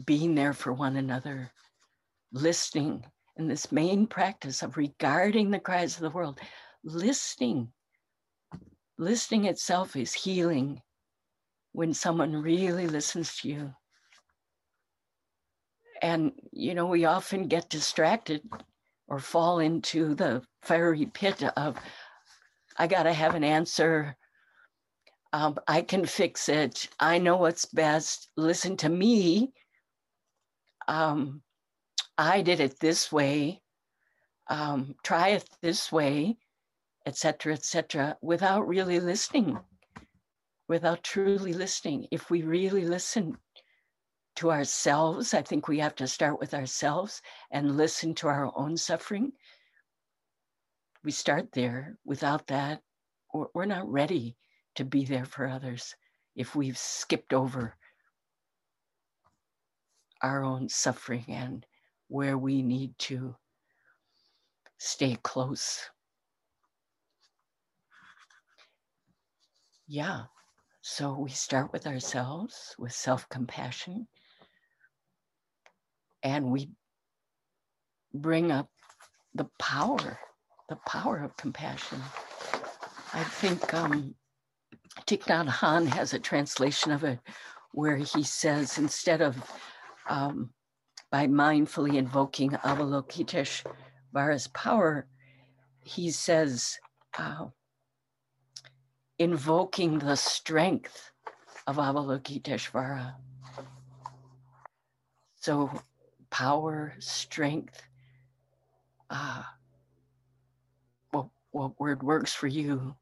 Being 0.07 0.35
there 0.35 0.55
for 0.55 0.73
one 0.73 0.97
another, 0.97 1.51
listening, 2.33 3.05
and 3.37 3.51
this 3.51 3.71
main 3.71 4.07
practice 4.07 4.63
of 4.63 4.77
regarding 4.77 5.51
the 5.51 5.59
cries 5.59 5.97
of 5.97 6.03
the 6.03 6.11
world, 6.11 6.41
listening. 6.83 7.69
Listening 8.97 9.45
itself 9.45 9.95
is 9.95 10.13
healing 10.13 10.81
when 11.73 11.93
someone 11.93 12.35
really 12.35 12.87
listens 12.87 13.37
to 13.37 13.49
you. 13.49 13.75
And, 16.01 16.33
you 16.53 16.75
know, 16.75 16.87
we 16.87 17.05
often 17.05 17.47
get 17.47 17.69
distracted 17.69 18.43
or 19.07 19.19
fall 19.19 19.59
into 19.59 20.15
the 20.15 20.43
fiery 20.63 21.07
pit 21.07 21.43
of, 21.57 21.77
I 22.77 22.87
got 22.87 23.03
to 23.03 23.13
have 23.13 23.35
an 23.35 23.45
answer. 23.45 24.17
Um, 25.33 25.57
I 25.67 25.83
can 25.83 26.07
fix 26.07 26.49
it. 26.49 26.89
I 26.99 27.19
know 27.19 27.37
what's 27.37 27.67
best. 27.67 28.31
Listen 28.37 28.77
to 28.79 28.89
me. 28.89 29.53
Um, 30.87 31.43
I 32.17 32.43
did 32.43 32.61
it 32.61 32.81
this 32.81 33.13
way. 33.13 33.61
Um, 34.49 34.95
try 35.03 35.29
it 35.29 35.49
this 35.61 35.93
way, 35.93 36.39
etc., 37.05 37.53
etc., 37.53 38.17
without 38.23 38.67
really 38.67 38.99
listening, 38.99 39.59
without 40.69 41.05
truly 41.05 41.53
listening. 41.53 42.09
If 42.11 42.31
we 42.31 42.43
really 42.43 42.87
listen 42.87 43.37
to 44.39 44.53
ourselves. 44.53 45.35
I 45.35 45.43
think 45.43 45.67
we 45.67 45.81
have 45.81 45.97
to 45.97 46.07
start 46.07 46.39
with 46.39 46.55
ourselves 46.55 47.21
and 47.51 47.77
listen 47.77 48.15
to 48.17 48.29
our 48.29 48.53
own 48.57 48.77
suffering. 48.77 49.33
We 51.03 51.11
start 51.11 51.51
there. 51.53 51.99
Without 52.05 52.47
that, 52.47 52.81
we're 53.35 53.65
not 53.65 53.91
ready 53.91 54.37
to 54.79 54.85
be 54.85 55.05
there 55.05 55.25
for 55.25 55.49
others 55.49 55.97
if 56.37 56.55
we've 56.55 56.79
skipped 56.79 57.33
over 57.33 57.75
our 60.23 60.45
own 60.45 60.69
suffering 60.69 61.25
and 61.27 61.67
where 62.07 62.39
we 62.39 62.63
need 62.63 62.97
to 62.97 63.35
stay 64.79 65.19
close. 65.25 65.91
Yeah, 69.89 70.27
so 70.81 71.19
we 71.19 71.31
start 71.31 71.73
with 71.73 71.85
ourselves 71.89 72.77
with 72.79 72.93
self 72.93 73.29
compassion 73.29 74.07
and 76.23 76.53
we 76.53 76.71
bring 78.15 78.53
up 78.53 78.71
the 79.35 79.49
power, 79.59 80.21
the 80.69 80.77
power 80.87 81.19
of 81.19 81.37
compassion. 81.37 82.01
I 83.13 83.25
think 83.25 83.75
um, 83.75 84.15
Thich 85.07 85.25
Nhat 85.25 85.87
has 85.89 86.13
a 86.13 86.19
translation 86.19 86.93
of 86.93 87.05
it 87.05 87.21
where 87.73 87.97
he 87.97 88.23
says 88.23 88.79
instead 88.79 89.21
of 89.21 89.37
um, 90.09 90.51
by 91.11 91.27
mindfully 91.27 91.97
invoking 91.97 92.51
Avalokiteshvara's 92.51 94.49
power, 94.49 95.07
he 95.81 96.11
says, 96.11 96.79
uh, 97.19 97.47
invoking 99.19 99.99
the 99.99 100.17
strength 100.17 101.13
of 101.67 101.77
Avalokiteshvara. 101.77 103.15
So 105.37 105.71
power, 106.31 106.95
strength, 106.99 107.83
uh, 109.11 109.43
what, 111.11 111.29
what 111.53 111.81
word 111.81 112.03
works 112.03 112.35
for 112.35 112.47
you. 112.47 112.95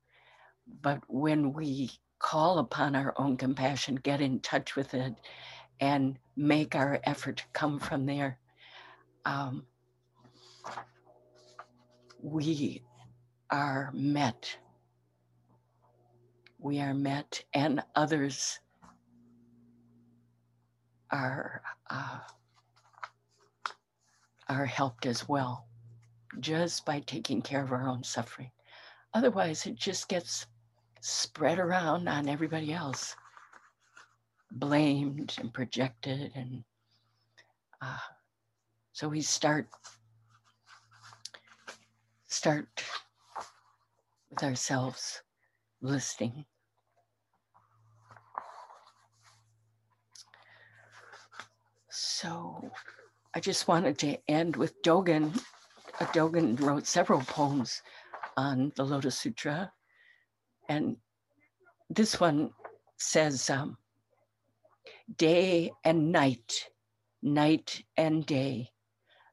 But 0.82 1.00
when 1.08 1.52
we 1.52 1.90
call 2.18 2.58
upon 2.58 2.94
our 2.94 3.14
own 3.16 3.36
compassion, 3.36 3.96
get 3.96 4.20
in 4.20 4.40
touch 4.40 4.76
with 4.76 4.94
it, 4.94 5.14
and 5.80 6.18
make 6.36 6.74
our 6.74 7.00
effort 7.04 7.44
come 7.52 7.78
from 7.78 8.06
there, 8.06 8.38
um, 9.24 9.66
we 12.22 12.82
are 13.50 13.90
met. 13.92 14.56
We 16.58 16.80
are 16.80 16.94
met, 16.94 17.44
and 17.52 17.82
others 17.94 18.60
are. 21.10 21.62
Uh, 21.90 22.18
are 24.48 24.66
helped 24.66 25.06
as 25.06 25.28
well 25.28 25.66
just 26.40 26.84
by 26.84 27.00
taking 27.00 27.42
care 27.42 27.62
of 27.62 27.72
our 27.72 27.88
own 27.88 28.04
suffering. 28.04 28.50
Otherwise, 29.14 29.66
it 29.66 29.74
just 29.74 30.08
gets 30.08 30.46
spread 31.06 31.60
around 31.60 32.08
on 32.08 32.28
everybody 32.28 32.72
else, 32.72 33.14
blamed 34.50 35.36
and 35.38 35.54
projected. 35.54 36.32
And 36.34 36.64
uh, 37.80 37.98
so 38.92 39.08
we 39.08 39.20
start 39.20 39.68
start 42.26 42.66
with 44.30 44.42
ourselves 44.42 45.22
listening. 45.80 46.44
So 51.88 52.68
I 53.32 53.38
just 53.38 53.68
wanted 53.68 53.96
to 53.98 54.18
end 54.28 54.56
with 54.56 54.82
Dogen. 54.82 55.40
Uh, 56.00 56.06
Dogen 56.06 56.60
wrote 56.60 56.86
several 56.86 57.20
poems 57.20 57.80
on 58.36 58.72
the 58.74 58.84
Lotus 58.84 59.16
Sutra. 59.16 59.72
And 60.68 60.96
this 61.88 62.18
one 62.18 62.50
says, 62.96 63.48
um, 63.50 63.76
day 65.16 65.70
and 65.84 66.10
night, 66.10 66.68
night 67.22 67.84
and 67.96 68.26
day, 68.26 68.70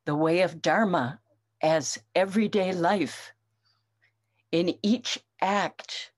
the 0.06 0.16
way 0.16 0.42
of 0.42 0.62
Dharma 0.62 1.20
as 1.62 1.98
everyday 2.16 2.74
life. 2.74 3.34
In 4.52 4.76
each 4.84 5.18
act, 5.42 6.12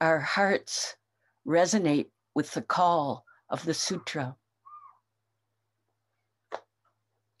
our 0.00 0.20
hearts 0.20 0.96
resonate 1.46 2.06
with 2.34 2.52
the 2.52 2.62
call 2.62 3.24
of 3.50 3.64
the 3.64 3.74
sutra. 3.74 4.36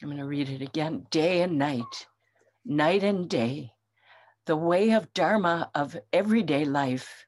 I'm 0.02 0.08
going 0.08 0.18
to 0.18 0.26
read 0.26 0.50
it 0.50 0.60
again 0.60 1.06
day 1.10 1.42
and 1.42 1.58
night, 1.58 2.06
night 2.66 3.02
and 3.02 3.28
day, 3.28 3.72
the 4.46 4.56
way 4.56 4.90
of 4.90 5.12
Dharma 5.14 5.70
of 5.74 5.96
everyday 6.12 6.64
life. 6.64 7.24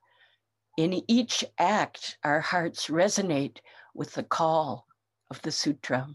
In 0.76 1.02
each 1.08 1.44
act, 1.58 2.18
our 2.22 2.40
hearts 2.40 2.88
resonate 2.88 3.58
with 3.94 4.12
the 4.12 4.22
call 4.22 4.86
of 5.30 5.40
the 5.42 5.50
sutra. 5.50 6.08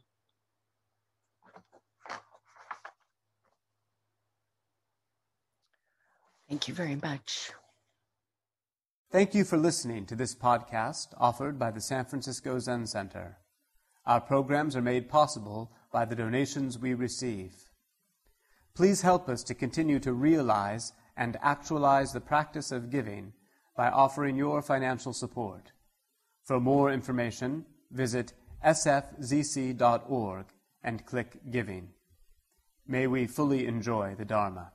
Thank 6.47 6.67
you 6.67 6.73
very 6.73 6.97
much. 6.97 7.51
Thank 9.11 9.33
you 9.33 9.43
for 9.43 9.57
listening 9.57 10.05
to 10.05 10.15
this 10.15 10.35
podcast 10.35 11.07
offered 11.17 11.57
by 11.57 11.71
the 11.71 11.81
San 11.81 12.05
Francisco 12.05 12.59
Zen 12.59 12.85
Center. 12.85 13.37
Our 14.05 14.21
programs 14.21 14.75
are 14.75 14.81
made 14.81 15.09
possible 15.09 15.71
by 15.91 16.05
the 16.05 16.15
donations 16.15 16.77
we 16.77 16.93
receive. 16.93 17.70
Please 18.73 19.01
help 19.01 19.27
us 19.27 19.43
to 19.43 19.53
continue 19.53 19.99
to 19.99 20.13
realize 20.13 20.93
and 21.17 21.37
actualize 21.41 22.13
the 22.13 22.21
practice 22.21 22.71
of 22.71 22.89
giving 22.89 23.33
by 23.75 23.89
offering 23.89 24.35
your 24.35 24.61
financial 24.61 25.13
support. 25.13 25.71
For 26.43 26.59
more 26.59 26.91
information, 26.91 27.65
visit 27.91 28.33
sfzc.org 28.65 30.45
and 30.83 31.05
click 31.05 31.39
Giving. 31.51 31.89
May 32.87 33.07
we 33.07 33.27
fully 33.27 33.67
enjoy 33.67 34.15
the 34.17 34.25
Dharma. 34.25 34.71